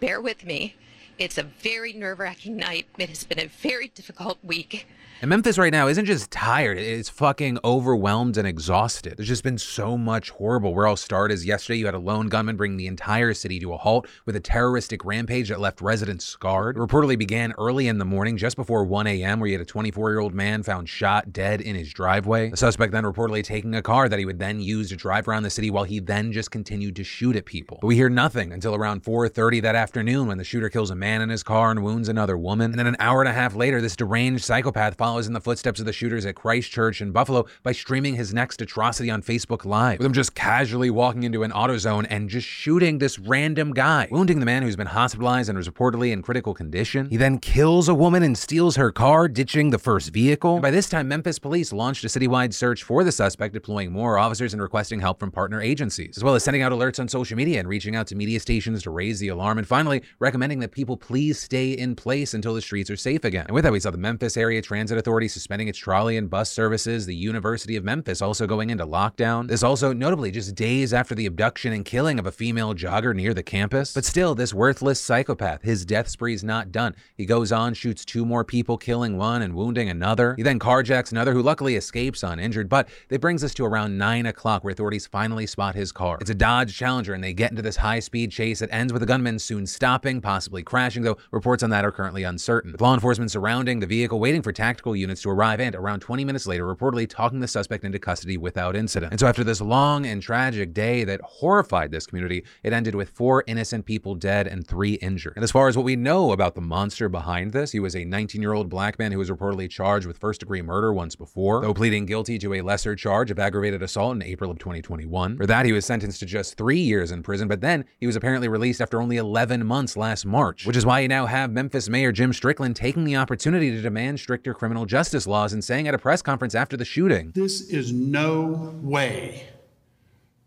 Bear 0.00 0.20
with 0.20 0.44
me. 0.44 0.76
It's 1.18 1.36
a 1.36 1.42
very 1.42 1.92
nerve 1.92 2.20
wracking 2.20 2.56
night. 2.56 2.86
It 2.96 3.08
has 3.08 3.24
been 3.24 3.40
a 3.40 3.48
very 3.48 3.88
difficult 3.88 4.38
week. 4.44 4.86
And 5.20 5.30
Memphis 5.30 5.58
right 5.58 5.72
now 5.72 5.88
isn't 5.88 6.04
just 6.04 6.30
tired, 6.30 6.78
it's 6.78 7.08
fucking 7.08 7.58
overwhelmed 7.64 8.36
and 8.36 8.46
exhausted. 8.46 9.16
There's 9.16 9.26
just 9.26 9.42
been 9.42 9.58
so 9.58 9.98
much 9.98 10.30
horrible. 10.30 10.72
Where 10.72 10.86
I'll 10.86 10.94
start 10.94 11.32
is 11.32 11.44
yesterday 11.44 11.80
you 11.80 11.86
had 11.86 11.96
a 11.96 11.98
lone 11.98 12.28
gunman 12.28 12.56
bring 12.56 12.76
the 12.76 12.86
entire 12.86 13.34
city 13.34 13.58
to 13.58 13.72
a 13.72 13.76
halt 13.76 14.06
with 14.26 14.36
a 14.36 14.40
terroristic 14.40 15.04
rampage 15.04 15.48
that 15.48 15.58
left 15.58 15.80
residents 15.80 16.24
scarred. 16.24 16.76
It 16.76 16.78
reportedly 16.78 17.18
began 17.18 17.52
early 17.58 17.88
in 17.88 17.98
the 17.98 18.04
morning, 18.04 18.36
just 18.36 18.54
before 18.54 18.84
1 18.84 19.08
a.m., 19.08 19.40
where 19.40 19.48
you 19.48 19.54
had 19.54 19.60
a 19.60 19.64
24 19.68 20.10
year 20.10 20.20
old 20.20 20.34
man 20.34 20.62
found 20.62 20.88
shot 20.88 21.32
dead 21.32 21.60
in 21.60 21.74
his 21.74 21.92
driveway. 21.92 22.50
The 22.50 22.56
suspect 22.56 22.92
then 22.92 23.02
reportedly 23.02 23.42
taking 23.42 23.74
a 23.74 23.82
car 23.82 24.08
that 24.08 24.20
he 24.20 24.24
would 24.24 24.38
then 24.38 24.60
use 24.60 24.90
to 24.90 24.96
drive 24.96 25.26
around 25.26 25.42
the 25.42 25.50
city 25.50 25.68
while 25.68 25.82
he 25.82 25.98
then 25.98 26.30
just 26.30 26.52
continued 26.52 26.94
to 26.94 27.02
shoot 27.02 27.34
at 27.34 27.44
people. 27.44 27.78
But 27.80 27.88
we 27.88 27.96
hear 27.96 28.08
nothing 28.08 28.52
until 28.52 28.76
around 28.76 29.02
4:30 29.02 29.62
that 29.62 29.74
afternoon 29.74 30.28
when 30.28 30.38
the 30.38 30.44
shooter 30.44 30.68
kills 30.68 30.92
a 30.92 30.94
man 30.94 31.07
in 31.08 31.28
his 31.28 31.42
car 31.42 31.70
and 31.70 31.82
wounds 31.82 32.08
another 32.08 32.36
woman. 32.36 32.70
And 32.70 32.78
then 32.78 32.86
an 32.86 32.96
hour 33.00 33.20
and 33.20 33.28
a 33.28 33.32
half 33.32 33.54
later, 33.54 33.80
this 33.80 33.96
deranged 33.96 34.44
psychopath 34.44 34.96
follows 34.96 35.26
in 35.26 35.32
the 35.32 35.40
footsteps 35.40 35.80
of 35.80 35.86
the 35.86 35.92
shooters 35.92 36.26
at 36.26 36.34
Christchurch 36.34 37.00
in 37.00 37.12
Buffalo 37.12 37.46
by 37.62 37.72
streaming 37.72 38.16
his 38.16 38.34
next 38.34 38.60
atrocity 38.60 39.10
on 39.10 39.22
Facebook 39.22 39.64
Live, 39.64 39.98
with 39.98 40.06
him 40.06 40.12
just 40.12 40.34
casually 40.34 40.90
walking 40.90 41.22
into 41.22 41.42
an 41.42 41.50
AutoZone 41.50 42.06
and 42.10 42.28
just 42.28 42.46
shooting 42.46 42.98
this 42.98 43.18
random 43.18 43.72
guy, 43.72 44.08
wounding 44.10 44.40
the 44.40 44.46
man 44.46 44.62
who's 44.62 44.76
been 44.76 44.86
hospitalized 44.86 45.48
and 45.48 45.56
was 45.56 45.68
reportedly 45.68 46.12
in 46.12 46.22
critical 46.22 46.52
condition. 46.52 47.08
He 47.08 47.16
then 47.16 47.38
kills 47.38 47.88
a 47.88 47.94
woman 47.94 48.22
and 48.22 48.36
steals 48.36 48.76
her 48.76 48.92
car, 48.92 49.28
ditching 49.28 49.70
the 49.70 49.78
first 49.78 50.10
vehicle. 50.12 50.54
And 50.54 50.62
by 50.62 50.70
this 50.70 50.88
time, 50.88 51.08
Memphis 51.08 51.38
police 51.38 51.72
launched 51.72 52.04
a 52.04 52.08
citywide 52.08 52.52
search 52.52 52.82
for 52.82 53.02
the 53.04 53.12
suspect, 53.12 53.54
deploying 53.54 53.92
more 53.92 54.18
officers 54.18 54.52
and 54.52 54.60
requesting 54.60 55.00
help 55.00 55.20
from 55.20 55.30
partner 55.30 55.62
agencies, 55.62 56.16
as 56.18 56.22
well 56.24 56.34
as 56.34 56.44
sending 56.44 56.62
out 56.62 56.72
alerts 56.72 57.00
on 57.00 57.08
social 57.08 57.36
media 57.36 57.58
and 57.58 57.68
reaching 57.68 57.96
out 57.96 58.06
to 58.08 58.14
media 58.14 58.40
stations 58.40 58.82
to 58.82 58.90
raise 58.90 59.20
the 59.20 59.28
alarm, 59.28 59.56
and 59.56 59.66
finally 59.66 60.02
recommending 60.18 60.58
that 60.58 60.72
people 60.72 60.97
please 60.98 61.38
stay 61.38 61.72
in 61.72 61.96
place 61.96 62.34
until 62.34 62.54
the 62.54 62.60
streets 62.60 62.90
are 62.90 62.96
safe 62.96 63.24
again. 63.24 63.46
And 63.46 63.54
with 63.54 63.64
that, 63.64 63.72
we 63.72 63.80
saw 63.80 63.90
the 63.90 63.98
Memphis 63.98 64.36
Area 64.36 64.60
Transit 64.60 64.98
Authority 64.98 65.28
suspending 65.28 65.68
its 65.68 65.78
trolley 65.78 66.16
and 66.16 66.28
bus 66.28 66.50
services, 66.50 67.06
the 67.06 67.14
University 67.14 67.76
of 67.76 67.84
Memphis 67.84 68.20
also 68.20 68.46
going 68.46 68.70
into 68.70 68.86
lockdown. 68.86 69.48
This 69.48 69.62
also 69.62 69.92
notably 69.92 70.30
just 70.30 70.54
days 70.54 70.92
after 70.92 71.14
the 71.14 71.26
abduction 71.26 71.72
and 71.72 71.84
killing 71.84 72.18
of 72.18 72.26
a 72.26 72.32
female 72.32 72.74
jogger 72.74 73.14
near 73.14 73.32
the 73.32 73.42
campus. 73.42 73.94
But 73.94 74.04
still, 74.04 74.34
this 74.34 74.52
worthless 74.52 75.00
psychopath, 75.00 75.62
his 75.62 75.84
death 75.84 76.08
spree's 76.08 76.44
not 76.44 76.72
done. 76.72 76.94
He 77.16 77.26
goes 77.26 77.52
on, 77.52 77.74
shoots 77.74 78.04
two 78.04 78.24
more 78.24 78.44
people, 78.44 78.76
killing 78.76 79.16
one 79.16 79.42
and 79.42 79.54
wounding 79.54 79.88
another. 79.88 80.34
He 80.36 80.42
then 80.42 80.58
carjacks 80.58 81.12
another 81.12 81.32
who 81.32 81.42
luckily 81.42 81.76
escapes 81.76 82.22
uninjured. 82.22 82.68
But 82.68 82.88
that 83.08 83.20
brings 83.20 83.44
us 83.44 83.54
to 83.54 83.64
around 83.64 83.98
9 83.98 84.26
o'clock 84.26 84.64
where 84.64 84.72
authorities 84.72 85.06
finally 85.06 85.46
spot 85.46 85.74
his 85.74 85.92
car. 85.92 86.18
It's 86.20 86.30
a 86.30 86.34
Dodge 86.34 86.76
Challenger 86.76 87.14
and 87.14 87.22
they 87.22 87.32
get 87.32 87.50
into 87.50 87.62
this 87.62 87.76
high 87.76 88.00
speed 88.00 88.30
chase 88.30 88.58
that 88.60 88.72
ends 88.72 88.92
with 88.92 89.00
the 89.00 89.06
gunman 89.06 89.38
soon 89.38 89.66
stopping, 89.66 90.20
possibly 90.20 90.62
crashing, 90.62 90.87
though 90.96 91.18
reports 91.30 91.62
on 91.62 91.70
that 91.70 91.84
are 91.84 91.92
currently 91.92 92.22
uncertain. 92.22 92.72
With 92.72 92.80
law 92.80 92.94
enforcement 92.94 93.30
surrounding 93.30 93.80
the 93.80 93.86
vehicle, 93.86 94.18
waiting 94.18 94.42
for 94.42 94.52
tactical 94.52 94.96
units 94.96 95.22
to 95.22 95.30
arrive, 95.30 95.60
and 95.60 95.74
around 95.74 96.00
20 96.00 96.24
minutes 96.24 96.46
later, 96.46 96.64
reportedly 96.64 97.08
talking 97.08 97.40
the 97.40 97.48
suspect 97.48 97.84
into 97.84 97.98
custody 97.98 98.36
without 98.36 98.76
incident. 98.76 99.12
And 99.12 99.20
so, 99.20 99.26
after 99.26 99.44
this 99.44 99.60
long 99.60 100.06
and 100.06 100.22
tragic 100.22 100.72
day 100.72 101.04
that 101.04 101.20
horrified 101.22 101.90
this 101.90 102.06
community, 102.06 102.44
it 102.62 102.72
ended 102.72 102.94
with 102.94 103.10
four 103.10 103.44
innocent 103.46 103.84
people 103.84 104.14
dead 104.14 104.46
and 104.46 104.66
three 104.66 104.94
injured. 104.94 105.34
And 105.36 105.44
as 105.44 105.50
far 105.50 105.68
as 105.68 105.76
what 105.76 105.84
we 105.84 105.96
know 105.96 106.32
about 106.32 106.54
the 106.54 106.60
monster 106.60 107.08
behind 107.08 107.52
this, 107.52 107.72
he 107.72 107.80
was 107.80 107.94
a 107.94 108.04
19 108.04 108.40
year 108.40 108.52
old 108.52 108.68
black 108.68 108.98
man 108.98 109.12
who 109.12 109.18
was 109.18 109.30
reportedly 109.30 109.68
charged 109.68 110.06
with 110.06 110.18
first 110.18 110.40
degree 110.40 110.62
murder 110.62 110.92
once 110.92 111.16
before, 111.16 111.60
though 111.60 111.74
pleading 111.74 112.06
guilty 112.06 112.38
to 112.38 112.54
a 112.54 112.62
lesser 112.62 112.94
charge 112.94 113.30
of 113.30 113.38
aggravated 113.38 113.82
assault 113.82 114.16
in 114.16 114.22
April 114.22 114.50
of 114.50 114.58
2021. 114.58 115.36
For 115.36 115.46
that, 115.46 115.66
he 115.66 115.72
was 115.72 115.84
sentenced 115.84 116.20
to 116.20 116.26
just 116.26 116.56
three 116.56 116.80
years 116.80 117.10
in 117.10 117.22
prison, 117.22 117.48
but 117.48 117.60
then 117.60 117.84
he 117.98 118.06
was 118.06 118.16
apparently 118.16 118.48
released 118.48 118.80
after 118.80 119.00
only 119.00 119.16
11 119.16 119.66
months 119.66 119.96
last 119.96 120.24
March, 120.24 120.66
which 120.66 120.76
is 120.78 120.86
why 120.86 121.00
you 121.00 121.08
now 121.08 121.26
have 121.26 121.50
Memphis 121.50 121.88
Mayor 121.88 122.12
Jim 122.12 122.32
Strickland 122.32 122.76
taking 122.76 123.04
the 123.04 123.16
opportunity 123.16 123.70
to 123.70 123.82
demand 123.82 124.20
stricter 124.20 124.54
criminal 124.54 124.86
justice 124.86 125.26
laws 125.26 125.52
and 125.52 125.62
saying 125.62 125.88
at 125.88 125.94
a 125.94 125.98
press 125.98 126.22
conference 126.22 126.54
after 126.54 126.76
the 126.76 126.84
shooting, 126.84 127.32
This 127.34 127.60
is 127.68 127.92
no 127.92 128.74
way 128.80 129.48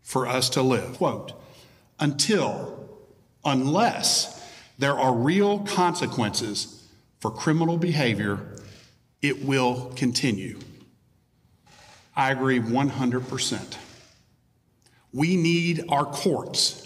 for 0.00 0.26
us 0.26 0.48
to 0.50 0.62
live. 0.62 0.96
Quote, 0.96 1.32
until, 2.00 2.88
unless 3.44 4.42
there 4.78 4.98
are 4.98 5.14
real 5.14 5.60
consequences 5.60 6.88
for 7.20 7.30
criminal 7.30 7.76
behavior, 7.76 8.40
it 9.20 9.44
will 9.44 9.92
continue. 9.96 10.58
I 12.16 12.32
agree 12.32 12.58
100%. 12.58 13.76
We 15.12 15.36
need 15.36 15.84
our 15.90 16.06
courts. 16.06 16.81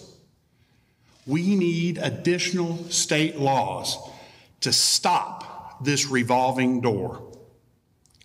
We 1.27 1.57
need 1.57 1.99
additional 1.99 2.85
state 2.91 3.39
laws 3.39 3.99
to 4.61 4.73
stop 4.73 5.83
this 5.85 6.07
revolving 6.07 6.81
door. 6.81 7.23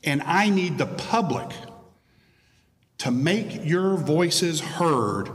And 0.04 0.22
I 0.24 0.50
need 0.50 0.78
the 0.78 0.86
public 0.86 1.52
to 3.00 3.12
make 3.12 3.66
your 3.66 3.98
voices 3.98 4.62
heard 4.62 5.30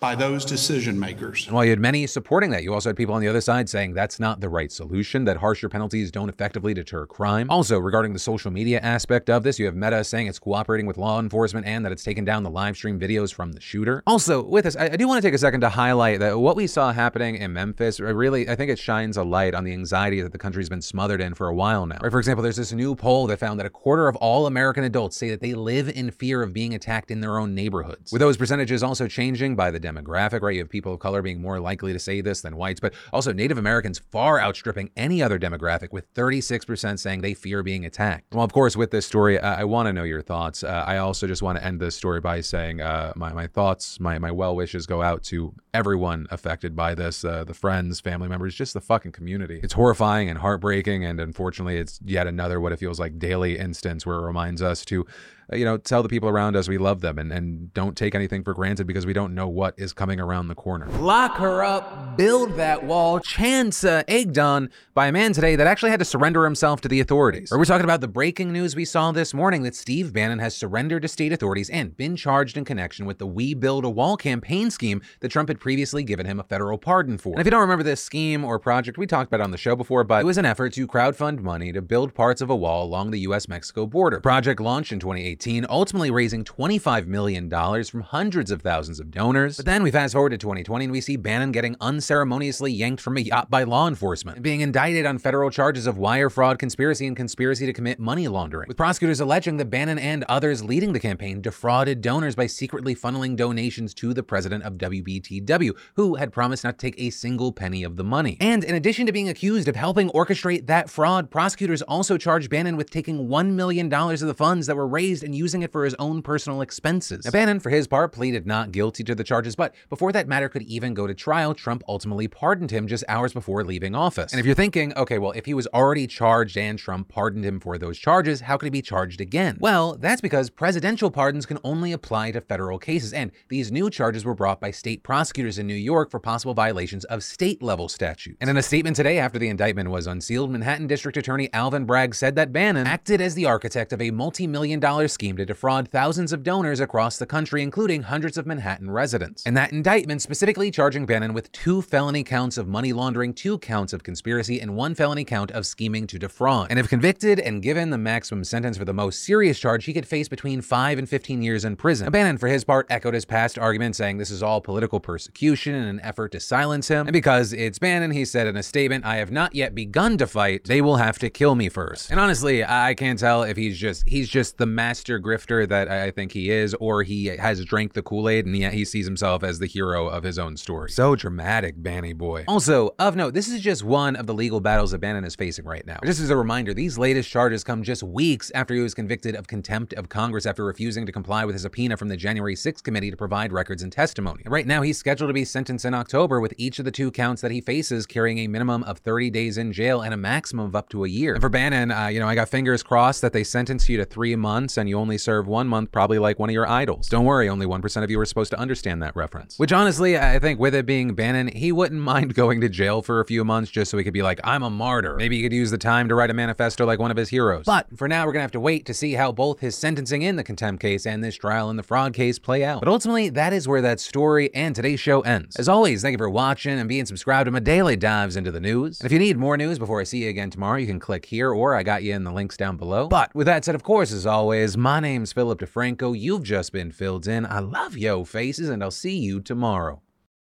by 0.00 0.14
those 0.14 0.46
decision 0.46 0.98
makers. 0.98 1.46
And 1.46 1.54
while 1.54 1.64
you 1.64 1.70
had 1.70 1.78
many 1.78 2.06
supporting 2.06 2.50
that, 2.50 2.62
you 2.62 2.72
also 2.72 2.88
had 2.88 2.96
people 2.96 3.14
on 3.14 3.20
the 3.20 3.28
other 3.28 3.42
side 3.42 3.68
saying 3.68 3.92
that's 3.92 4.18
not 4.18 4.40
the 4.40 4.48
right 4.48 4.72
solution, 4.72 5.24
that 5.26 5.36
harsher 5.36 5.68
penalties 5.68 6.10
don't 6.10 6.30
effectively 6.30 6.72
deter 6.72 7.06
crime. 7.06 7.50
Also, 7.50 7.78
regarding 7.78 8.14
the 8.14 8.18
social 8.18 8.50
media 8.50 8.80
aspect 8.80 9.28
of 9.28 9.42
this, 9.42 9.58
you 9.58 9.66
have 9.66 9.76
Meta 9.76 10.02
saying 10.02 10.26
it's 10.26 10.38
cooperating 10.38 10.86
with 10.86 10.96
law 10.96 11.20
enforcement 11.20 11.66
and 11.66 11.84
that 11.84 11.92
it's 11.92 12.02
taken 12.02 12.24
down 12.24 12.42
the 12.42 12.50
live 12.50 12.76
stream 12.76 12.98
videos 12.98 13.32
from 13.32 13.52
the 13.52 13.60
shooter. 13.60 14.02
Also, 14.06 14.42
with 14.42 14.64
this, 14.64 14.74
I, 14.74 14.86
I 14.86 14.96
do 14.96 15.06
want 15.06 15.22
to 15.22 15.26
take 15.26 15.34
a 15.34 15.38
second 15.38 15.60
to 15.60 15.68
highlight 15.68 16.20
that 16.20 16.38
what 16.38 16.56
we 16.56 16.66
saw 16.66 16.92
happening 16.92 17.36
in 17.36 17.52
Memphis, 17.52 18.00
uh, 18.00 18.04
really, 18.14 18.48
I 18.48 18.56
think 18.56 18.70
it 18.70 18.78
shines 18.78 19.18
a 19.18 19.22
light 19.22 19.54
on 19.54 19.64
the 19.64 19.72
anxiety 19.72 20.22
that 20.22 20.32
the 20.32 20.38
country's 20.38 20.70
been 20.70 20.82
smothered 20.82 21.20
in 21.20 21.34
for 21.34 21.48
a 21.48 21.54
while 21.54 21.84
now. 21.84 21.98
Right, 22.02 22.10
for 22.10 22.18
example, 22.18 22.42
there's 22.42 22.56
this 22.56 22.72
new 22.72 22.94
poll 22.94 23.26
that 23.26 23.38
found 23.38 23.60
that 23.60 23.66
a 23.66 23.70
quarter 23.70 24.08
of 24.08 24.16
all 24.16 24.46
American 24.46 24.84
adults 24.84 25.16
say 25.16 25.28
that 25.28 25.40
they 25.40 25.52
live 25.52 25.90
in 25.90 26.10
fear 26.10 26.42
of 26.42 26.54
being 26.54 26.74
attacked 26.74 27.10
in 27.10 27.20
their 27.20 27.38
own 27.38 27.54
neighborhoods. 27.54 28.12
With 28.12 28.20
those 28.20 28.38
percentages 28.38 28.82
also 28.82 29.06
changing 29.06 29.56
by 29.56 29.70
the 29.70 29.78
demographic, 29.90 30.42
right? 30.42 30.54
You 30.54 30.60
have 30.60 30.68
people 30.68 30.94
of 30.94 31.00
color 31.00 31.22
being 31.22 31.40
more 31.40 31.60
likely 31.60 31.92
to 31.92 31.98
say 31.98 32.20
this 32.20 32.40
than 32.40 32.56
whites, 32.56 32.80
but 32.80 32.94
also 33.12 33.32
Native 33.32 33.58
Americans 33.58 33.98
far 33.98 34.40
outstripping 34.40 34.90
any 34.96 35.22
other 35.22 35.38
demographic, 35.38 35.92
with 35.92 36.12
36% 36.14 36.98
saying 36.98 37.20
they 37.20 37.34
fear 37.34 37.62
being 37.62 37.84
attacked. 37.84 38.34
Well, 38.34 38.44
of 38.44 38.52
course, 38.52 38.76
with 38.76 38.90
this 38.90 39.06
story, 39.06 39.38
I 39.38 39.64
want 39.64 39.86
to 39.86 39.92
know 39.92 40.02
your 40.02 40.22
thoughts. 40.22 40.62
Uh, 40.62 40.84
I 40.86 40.98
also 40.98 41.26
just 41.26 41.42
want 41.42 41.58
to 41.58 41.64
end 41.64 41.80
this 41.80 41.94
story 41.94 42.20
by 42.20 42.40
saying 42.40 42.80
uh, 42.80 43.12
my, 43.16 43.32
my 43.32 43.46
thoughts, 43.46 44.00
my, 44.00 44.18
my 44.18 44.30
well 44.30 44.54
wishes 44.56 44.86
go 44.86 45.02
out 45.02 45.22
to 45.24 45.54
everyone 45.74 46.26
affected 46.30 46.74
by 46.74 46.94
this 46.94 47.24
uh, 47.24 47.44
the 47.44 47.54
friends, 47.54 48.00
family 48.00 48.28
members, 48.28 48.54
just 48.54 48.74
the 48.74 48.80
fucking 48.80 49.12
community. 49.12 49.60
It's 49.62 49.74
horrifying 49.74 50.28
and 50.28 50.38
heartbreaking, 50.38 51.04
and 51.04 51.20
unfortunately, 51.20 51.76
it's 51.76 52.00
yet 52.04 52.26
another 52.26 52.60
what 52.60 52.72
it 52.72 52.78
feels 52.78 52.98
like 52.98 53.18
daily 53.18 53.58
instance 53.58 54.04
where 54.06 54.16
it 54.16 54.26
reminds 54.26 54.62
us 54.62 54.84
to 54.86 55.06
you 55.52 55.64
know, 55.64 55.76
tell 55.76 56.02
the 56.02 56.08
people 56.08 56.28
around 56.28 56.56
us 56.56 56.68
we 56.68 56.78
love 56.78 57.00
them 57.00 57.18
and, 57.18 57.32
and 57.32 57.72
don't 57.74 57.96
take 57.96 58.14
anything 58.14 58.44
for 58.44 58.54
granted 58.54 58.86
because 58.86 59.06
we 59.06 59.12
don't 59.12 59.34
know 59.34 59.48
what 59.48 59.74
is 59.76 59.92
coming 59.92 60.20
around 60.20 60.48
the 60.48 60.54
corner. 60.54 60.86
Lock 60.98 61.36
her 61.36 61.64
up, 61.64 62.16
build 62.16 62.54
that 62.56 62.84
wall, 62.84 63.18
chance 63.18 63.82
uh, 63.82 64.02
egged 64.06 64.38
on 64.38 64.70
by 64.94 65.08
a 65.08 65.12
man 65.12 65.32
today 65.32 65.56
that 65.56 65.66
actually 65.66 65.90
had 65.90 65.98
to 65.98 66.04
surrender 66.04 66.44
himself 66.44 66.80
to 66.82 66.88
the 66.88 67.00
authorities. 67.00 67.50
Or 67.50 67.58
we're 67.58 67.64
talking 67.64 67.84
about 67.84 68.00
the 68.00 68.08
breaking 68.08 68.52
news 68.52 68.76
we 68.76 68.84
saw 68.84 69.10
this 69.10 69.34
morning 69.34 69.62
that 69.64 69.74
Steve 69.74 70.12
Bannon 70.12 70.38
has 70.38 70.56
surrendered 70.56 71.02
to 71.02 71.08
state 71.08 71.32
authorities 71.32 71.68
and 71.70 71.96
been 71.96 72.16
charged 72.16 72.56
in 72.56 72.64
connection 72.64 73.04
with 73.04 73.18
the 73.18 73.26
We 73.26 73.54
Build 73.54 73.84
a 73.84 73.90
Wall 73.90 74.16
campaign 74.16 74.70
scheme 74.70 75.02
that 75.20 75.30
Trump 75.30 75.48
had 75.48 75.58
previously 75.58 76.04
given 76.04 76.26
him 76.26 76.38
a 76.38 76.44
federal 76.44 76.78
pardon 76.78 77.18
for. 77.18 77.32
And 77.32 77.40
if 77.40 77.46
you 77.46 77.50
don't 77.50 77.60
remember 77.60 77.84
this 77.84 78.02
scheme 78.02 78.44
or 78.44 78.58
project, 78.58 78.98
we 78.98 79.06
talked 79.06 79.28
about 79.28 79.40
on 79.40 79.50
the 79.50 79.58
show 79.58 79.74
before, 79.74 80.04
but 80.04 80.22
it 80.22 80.26
was 80.26 80.38
an 80.38 80.46
effort 80.46 80.72
to 80.74 80.86
crowdfund 80.86 81.40
money 81.40 81.72
to 81.72 81.82
build 81.82 82.14
parts 82.14 82.40
of 82.40 82.50
a 82.50 82.56
wall 82.56 82.84
along 82.84 83.10
the 83.10 83.20
US 83.20 83.48
Mexico 83.48 83.86
border. 83.86 84.20
Project 84.20 84.60
launched 84.60 84.92
in 84.92 85.00
2018 85.00 85.39
ultimately 85.68 86.10
raising 86.10 86.44
$25 86.44 87.06
million 87.06 87.48
from 87.84 88.00
hundreds 88.02 88.50
of 88.50 88.62
thousands 88.62 89.00
of 89.00 89.10
donors. 89.10 89.56
But 89.56 89.66
then 89.66 89.82
we 89.82 89.90
fast 89.90 90.14
forward 90.14 90.30
to 90.30 90.38
2020 90.38 90.84
and 90.84 90.92
we 90.92 91.00
see 91.00 91.16
Bannon 91.16 91.52
getting 91.52 91.76
unceremoniously 91.80 92.72
yanked 92.72 93.02
from 93.02 93.16
a 93.16 93.20
yacht 93.20 93.50
by 93.50 93.62
law 93.62 93.88
enforcement, 93.88 94.36
and 94.36 94.44
being 94.44 94.60
indicted 94.60 95.06
on 95.06 95.18
federal 95.18 95.50
charges 95.50 95.86
of 95.86 95.98
wire 95.98 96.30
fraud, 96.30 96.58
conspiracy, 96.58 97.06
and 97.06 97.16
conspiracy 97.16 97.66
to 97.66 97.72
commit 97.72 97.98
money 97.98 98.28
laundering, 98.28 98.68
with 98.68 98.76
prosecutors 98.76 99.20
alleging 99.20 99.56
that 99.56 99.70
Bannon 99.70 99.98
and 99.98 100.24
others 100.24 100.62
leading 100.62 100.92
the 100.92 101.00
campaign 101.00 101.40
defrauded 101.40 102.00
donors 102.00 102.34
by 102.34 102.46
secretly 102.46 102.94
funneling 102.94 103.36
donations 103.36 103.94
to 103.94 104.12
the 104.14 104.22
president 104.22 104.64
of 104.64 104.74
WBTW, 104.74 105.76
who 105.94 106.16
had 106.16 106.32
promised 106.32 106.64
not 106.64 106.78
to 106.78 106.90
take 106.90 107.00
a 107.00 107.10
single 107.10 107.52
penny 107.52 107.82
of 107.82 107.96
the 107.96 108.04
money. 108.04 108.36
And 108.40 108.62
in 108.64 108.74
addition 108.74 109.06
to 109.06 109.12
being 109.12 109.28
accused 109.28 109.68
of 109.68 109.76
helping 109.76 110.10
orchestrate 110.10 110.66
that 110.66 110.90
fraud, 110.90 111.30
prosecutors 111.30 111.82
also 111.82 112.18
charged 112.18 112.50
Bannon 112.50 112.76
with 112.76 112.90
taking 112.90 113.28
$1 113.28 113.52
million 113.52 113.92
of 113.92 114.20
the 114.20 114.34
funds 114.34 114.66
that 114.66 114.76
were 114.76 114.86
raised 114.86 115.22
and 115.30 115.36
using 115.36 115.62
it 115.62 115.70
for 115.70 115.84
his 115.84 115.94
own 116.00 116.22
personal 116.22 116.60
expenses. 116.60 117.24
Now, 117.24 117.30
Bannon, 117.30 117.60
for 117.60 117.70
his 117.70 117.86
part, 117.86 118.10
pleaded 118.10 118.48
not 118.48 118.72
guilty 118.72 119.04
to 119.04 119.14
the 119.14 119.22
charges, 119.22 119.54
but 119.54 119.72
before 119.88 120.10
that 120.10 120.26
matter 120.26 120.48
could 120.48 120.62
even 120.62 120.92
go 120.92 121.06
to 121.06 121.14
trial, 121.14 121.54
Trump 121.54 121.84
ultimately 121.86 122.26
pardoned 122.26 122.72
him 122.72 122.88
just 122.88 123.04
hours 123.06 123.32
before 123.32 123.62
leaving 123.62 123.94
office. 123.94 124.32
And 124.32 124.40
if 124.40 124.46
you're 124.46 124.56
thinking, 124.56 124.92
okay, 124.96 125.18
well, 125.18 125.30
if 125.30 125.46
he 125.46 125.54
was 125.54 125.68
already 125.68 126.08
charged 126.08 126.56
and 126.56 126.76
Trump 126.76 127.08
pardoned 127.08 127.44
him 127.44 127.60
for 127.60 127.78
those 127.78 127.96
charges, 127.96 128.40
how 128.40 128.56
could 128.56 128.66
he 128.66 128.70
be 128.70 128.82
charged 128.82 129.20
again? 129.20 129.56
Well, 129.60 129.96
that's 130.00 130.20
because 130.20 130.50
presidential 130.50 131.12
pardons 131.12 131.46
can 131.46 131.58
only 131.62 131.92
apply 131.92 132.32
to 132.32 132.40
federal 132.40 132.80
cases, 132.80 133.12
and 133.12 133.30
these 133.48 133.70
new 133.70 133.88
charges 133.88 134.24
were 134.24 134.34
brought 134.34 134.60
by 134.60 134.72
state 134.72 135.04
prosecutors 135.04 135.58
in 135.58 135.68
New 135.68 135.74
York 135.74 136.10
for 136.10 136.18
possible 136.18 136.54
violations 136.54 137.04
of 137.04 137.22
state 137.22 137.62
level 137.62 137.88
statutes. 137.88 138.38
And 138.40 138.50
in 138.50 138.56
a 138.56 138.62
statement 138.62 138.96
today 138.96 139.18
after 139.20 139.38
the 139.38 139.48
indictment 139.48 139.90
was 139.90 140.08
unsealed, 140.08 140.50
Manhattan 140.50 140.88
District 140.88 141.16
Attorney 141.16 141.48
Alvin 141.52 141.84
Bragg 141.84 142.16
said 142.16 142.34
that 142.34 142.52
Bannon 142.52 142.88
acted 142.88 143.20
as 143.20 143.36
the 143.36 143.46
architect 143.46 143.92
of 143.92 144.02
a 144.02 144.10
multi 144.10 144.46
million 144.46 144.80
dollar 144.80 145.06
scheme 145.10 145.36
to 145.36 145.44
defraud 145.44 145.88
thousands 145.88 146.32
of 146.32 146.42
donors 146.42 146.80
across 146.80 147.18
the 147.18 147.26
country, 147.26 147.62
including 147.62 148.02
hundreds 148.02 148.38
of 148.38 148.46
Manhattan 148.46 148.90
residents. 148.90 149.44
And 149.44 149.56
that 149.56 149.72
indictment 149.72 150.22
specifically 150.22 150.70
charging 150.70 151.06
Bannon 151.06 151.34
with 151.34 151.52
two 151.52 151.82
felony 151.82 152.24
counts 152.24 152.56
of 152.56 152.68
money 152.68 152.92
laundering, 152.92 153.34
two 153.34 153.58
counts 153.58 153.92
of 153.92 154.02
conspiracy, 154.02 154.60
and 154.60 154.76
one 154.76 154.94
felony 154.94 155.24
count 155.24 155.50
of 155.50 155.66
scheming 155.66 156.06
to 156.06 156.18
defraud. 156.18 156.68
And 156.70 156.78
if 156.78 156.88
convicted 156.88 157.40
and 157.40 157.62
given 157.62 157.90
the 157.90 157.98
maximum 157.98 158.44
sentence 158.44 158.78
for 158.78 158.84
the 158.84 158.94
most 158.94 159.24
serious 159.24 159.58
charge, 159.58 159.84
he 159.84 159.92
could 159.92 160.06
face 160.06 160.28
between 160.28 160.60
5 160.60 160.98
and 160.98 161.08
15 161.08 161.42
years 161.42 161.64
in 161.64 161.76
prison. 161.76 162.10
Bannon, 162.10 162.38
for 162.38 162.48
his 162.48 162.64
part, 162.64 162.86
echoed 162.90 163.14
his 163.14 163.24
past 163.24 163.58
argument, 163.58 163.96
saying 163.96 164.18
this 164.18 164.30
is 164.30 164.42
all 164.42 164.60
political 164.60 165.00
persecution 165.00 165.74
in 165.74 165.84
an 165.84 166.00
effort 166.00 166.32
to 166.32 166.40
silence 166.40 166.88
him. 166.88 167.06
And 167.06 167.12
because 167.12 167.52
it's 167.52 167.78
Bannon, 167.78 168.12
he 168.12 168.24
said 168.24 168.46
in 168.46 168.56
a 168.56 168.62
statement, 168.62 169.04
I 169.04 169.16
have 169.16 169.30
not 169.30 169.54
yet 169.54 169.74
begun 169.74 170.18
to 170.18 170.26
fight. 170.26 170.64
They 170.64 170.80
will 170.80 170.96
have 170.96 171.18
to 171.18 171.30
kill 171.30 171.54
me 171.54 171.68
first. 171.68 172.10
And 172.10 172.20
honestly, 172.20 172.64
I 172.64 172.94
can't 172.94 173.18
tell 173.18 173.42
if 173.42 173.56
he's 173.56 173.78
just 173.78 174.06
he's 174.06 174.28
just 174.28 174.58
the 174.58 174.66
master 174.66 174.99
grifter 175.04 175.68
that 175.68 175.88
I 175.88 176.10
think 176.10 176.32
he 176.32 176.50
is, 176.50 176.74
or 176.74 177.02
he 177.02 177.26
has 177.26 177.64
drank 177.64 177.94
the 177.94 178.02
Kool-Aid 178.02 178.46
and 178.46 178.56
yet 178.56 178.72
he 178.72 178.84
sees 178.84 179.06
himself 179.06 179.42
as 179.42 179.58
the 179.58 179.66
hero 179.66 180.08
of 180.08 180.22
his 180.22 180.38
own 180.38 180.56
story. 180.56 180.90
So 180.90 181.16
dramatic, 181.16 181.76
Banny 181.76 182.16
boy. 182.16 182.44
Also, 182.48 182.94
of 182.98 183.16
note, 183.16 183.34
this 183.34 183.48
is 183.48 183.60
just 183.60 183.84
one 183.84 184.16
of 184.16 184.26
the 184.26 184.34
legal 184.34 184.60
battles 184.60 184.90
that 184.90 184.98
Bannon 184.98 185.24
is 185.24 185.34
facing 185.34 185.64
right 185.64 185.86
now. 185.86 185.98
Just 186.04 186.20
as 186.20 186.30
a 186.30 186.36
reminder, 186.36 186.74
these 186.74 186.98
latest 186.98 187.30
charges 187.30 187.64
come 187.64 187.82
just 187.82 188.02
weeks 188.02 188.50
after 188.54 188.74
he 188.74 188.80
was 188.80 188.94
convicted 188.94 189.34
of 189.36 189.46
contempt 189.46 189.92
of 189.94 190.08
Congress 190.08 190.46
after 190.46 190.64
refusing 190.64 191.06
to 191.06 191.12
comply 191.12 191.44
with 191.44 191.56
a 191.56 191.58
subpoena 191.58 191.96
from 191.96 192.08
the 192.08 192.16
January 192.16 192.54
6th 192.54 192.82
committee 192.82 193.10
to 193.10 193.16
provide 193.16 193.52
records 193.52 193.82
and 193.82 193.92
testimony. 193.92 194.42
Right 194.46 194.66
now, 194.66 194.82
he's 194.82 194.98
scheduled 194.98 195.28
to 195.28 195.34
be 195.34 195.44
sentenced 195.44 195.84
in 195.84 195.94
October 195.94 196.40
with 196.40 196.54
each 196.58 196.78
of 196.78 196.84
the 196.84 196.90
two 196.90 197.10
counts 197.10 197.42
that 197.42 197.50
he 197.50 197.60
faces 197.60 198.06
carrying 198.06 198.38
a 198.38 198.46
minimum 198.46 198.82
of 198.84 198.98
30 198.98 199.30
days 199.30 199.56
in 199.56 199.72
jail 199.72 200.02
and 200.02 200.12
a 200.12 200.16
maximum 200.16 200.66
of 200.66 200.76
up 200.76 200.88
to 200.90 201.04
a 201.04 201.08
year. 201.08 201.34
And 201.34 201.42
for 201.42 201.48
Bannon, 201.48 201.90
uh, 201.90 202.08
you 202.08 202.20
know, 202.20 202.28
I 202.28 202.34
got 202.34 202.48
fingers 202.48 202.82
crossed 202.82 203.22
that 203.22 203.32
they 203.32 203.44
sentence 203.44 203.88
you 203.88 203.96
to 203.98 204.04
three 204.04 204.36
months 204.36 204.76
and 204.76 204.88
you 204.90 204.98
only 204.98 205.16
serve 205.16 205.48
one 205.48 205.68
month, 205.68 205.90
probably 205.92 206.18
like 206.18 206.38
one 206.38 206.50
of 206.50 206.54
your 206.54 206.68
idols. 206.68 207.08
Don't 207.08 207.24
worry, 207.24 207.48
only 207.48 207.66
1% 207.66 208.04
of 208.04 208.10
you 208.10 208.20
are 208.20 208.26
supposed 208.26 208.50
to 208.50 208.58
understand 208.58 209.02
that 209.02 209.16
reference. 209.16 209.58
Which 209.58 209.72
honestly, 209.72 210.18
I 210.18 210.38
think 210.38 210.60
with 210.60 210.74
it 210.74 210.84
being 210.84 211.14
Bannon, 211.14 211.48
he 211.48 211.72
wouldn't 211.72 212.00
mind 212.10 212.34
going 212.34 212.60
to 212.60 212.68
jail 212.68 213.02
for 213.02 213.20
a 213.20 213.24
few 213.24 213.44
months 213.44 213.70
just 213.70 213.90
so 213.90 213.96
he 213.98 214.04
could 214.04 214.12
be 214.12 214.22
like, 214.22 214.40
I'm 214.44 214.62
a 214.62 214.70
martyr. 214.70 215.16
Maybe 215.16 215.36
he 215.36 215.42
could 215.42 215.52
use 215.52 215.70
the 215.70 215.78
time 215.78 216.08
to 216.08 216.14
write 216.14 216.30
a 216.30 216.34
manifesto 216.34 216.84
like 216.84 216.98
one 216.98 217.10
of 217.10 217.16
his 217.16 217.28
heroes. 217.28 217.64
But 217.64 217.86
for 217.96 218.08
now, 218.08 218.26
we're 218.26 218.32
gonna 218.32 218.42
have 218.42 218.50
to 218.52 218.60
wait 218.60 218.84
to 218.86 218.94
see 218.94 219.14
how 219.14 219.32
both 219.32 219.60
his 219.60 219.76
sentencing 219.76 220.22
in 220.22 220.36
the 220.36 220.44
contempt 220.44 220.82
case 220.82 221.06
and 221.06 221.22
this 221.24 221.36
trial 221.36 221.70
in 221.70 221.76
the 221.76 221.82
fraud 221.82 222.12
case 222.12 222.38
play 222.38 222.64
out. 222.64 222.80
But 222.80 222.88
ultimately, 222.88 223.30
that 223.30 223.52
is 223.52 223.66
where 223.68 223.82
that 223.82 224.00
story 224.00 224.52
and 224.54 224.74
today's 224.74 225.00
show 225.00 225.20
ends. 225.22 225.56
As 225.56 225.68
always, 225.68 226.02
thank 226.02 226.12
you 226.12 226.18
for 226.18 226.28
watching 226.28 226.78
and 226.78 226.88
being 226.88 227.06
subscribed 227.06 227.46
to 227.46 227.50
my 227.50 227.60
daily 227.60 227.96
dives 227.96 228.36
into 228.36 228.50
the 228.50 228.60
news. 228.60 229.00
And 229.00 229.06
if 229.06 229.12
you 229.12 229.18
need 229.18 229.36
more 229.36 229.56
news 229.56 229.78
before 229.78 230.00
I 230.00 230.04
see 230.04 230.24
you 230.24 230.28
again 230.28 230.50
tomorrow, 230.50 230.78
you 230.78 230.86
can 230.86 231.00
click 231.00 231.26
here 231.26 231.52
or 231.52 231.74
I 231.74 231.82
got 231.82 232.02
you 232.02 232.14
in 232.14 232.24
the 232.24 232.32
links 232.32 232.56
down 232.56 232.76
below. 232.76 233.08
But 233.08 233.34
with 233.34 233.46
that 233.46 233.64
said, 233.64 233.74
of 233.74 233.82
course, 233.82 234.12
as 234.12 234.26
always, 234.26 234.76
my 234.80 234.98
name's 234.98 235.32
Philip 235.32 235.60
DeFranco. 235.60 236.18
You've 236.18 236.42
just 236.42 236.72
been 236.72 236.90
filled 236.90 237.28
in. 237.28 237.44
I 237.44 237.58
love 237.58 237.98
yo 237.98 238.24
faces, 238.24 238.70
and 238.70 238.82
I'll 238.82 238.90
see 238.90 239.18
you 239.18 239.40
tomorrow. 239.40 240.00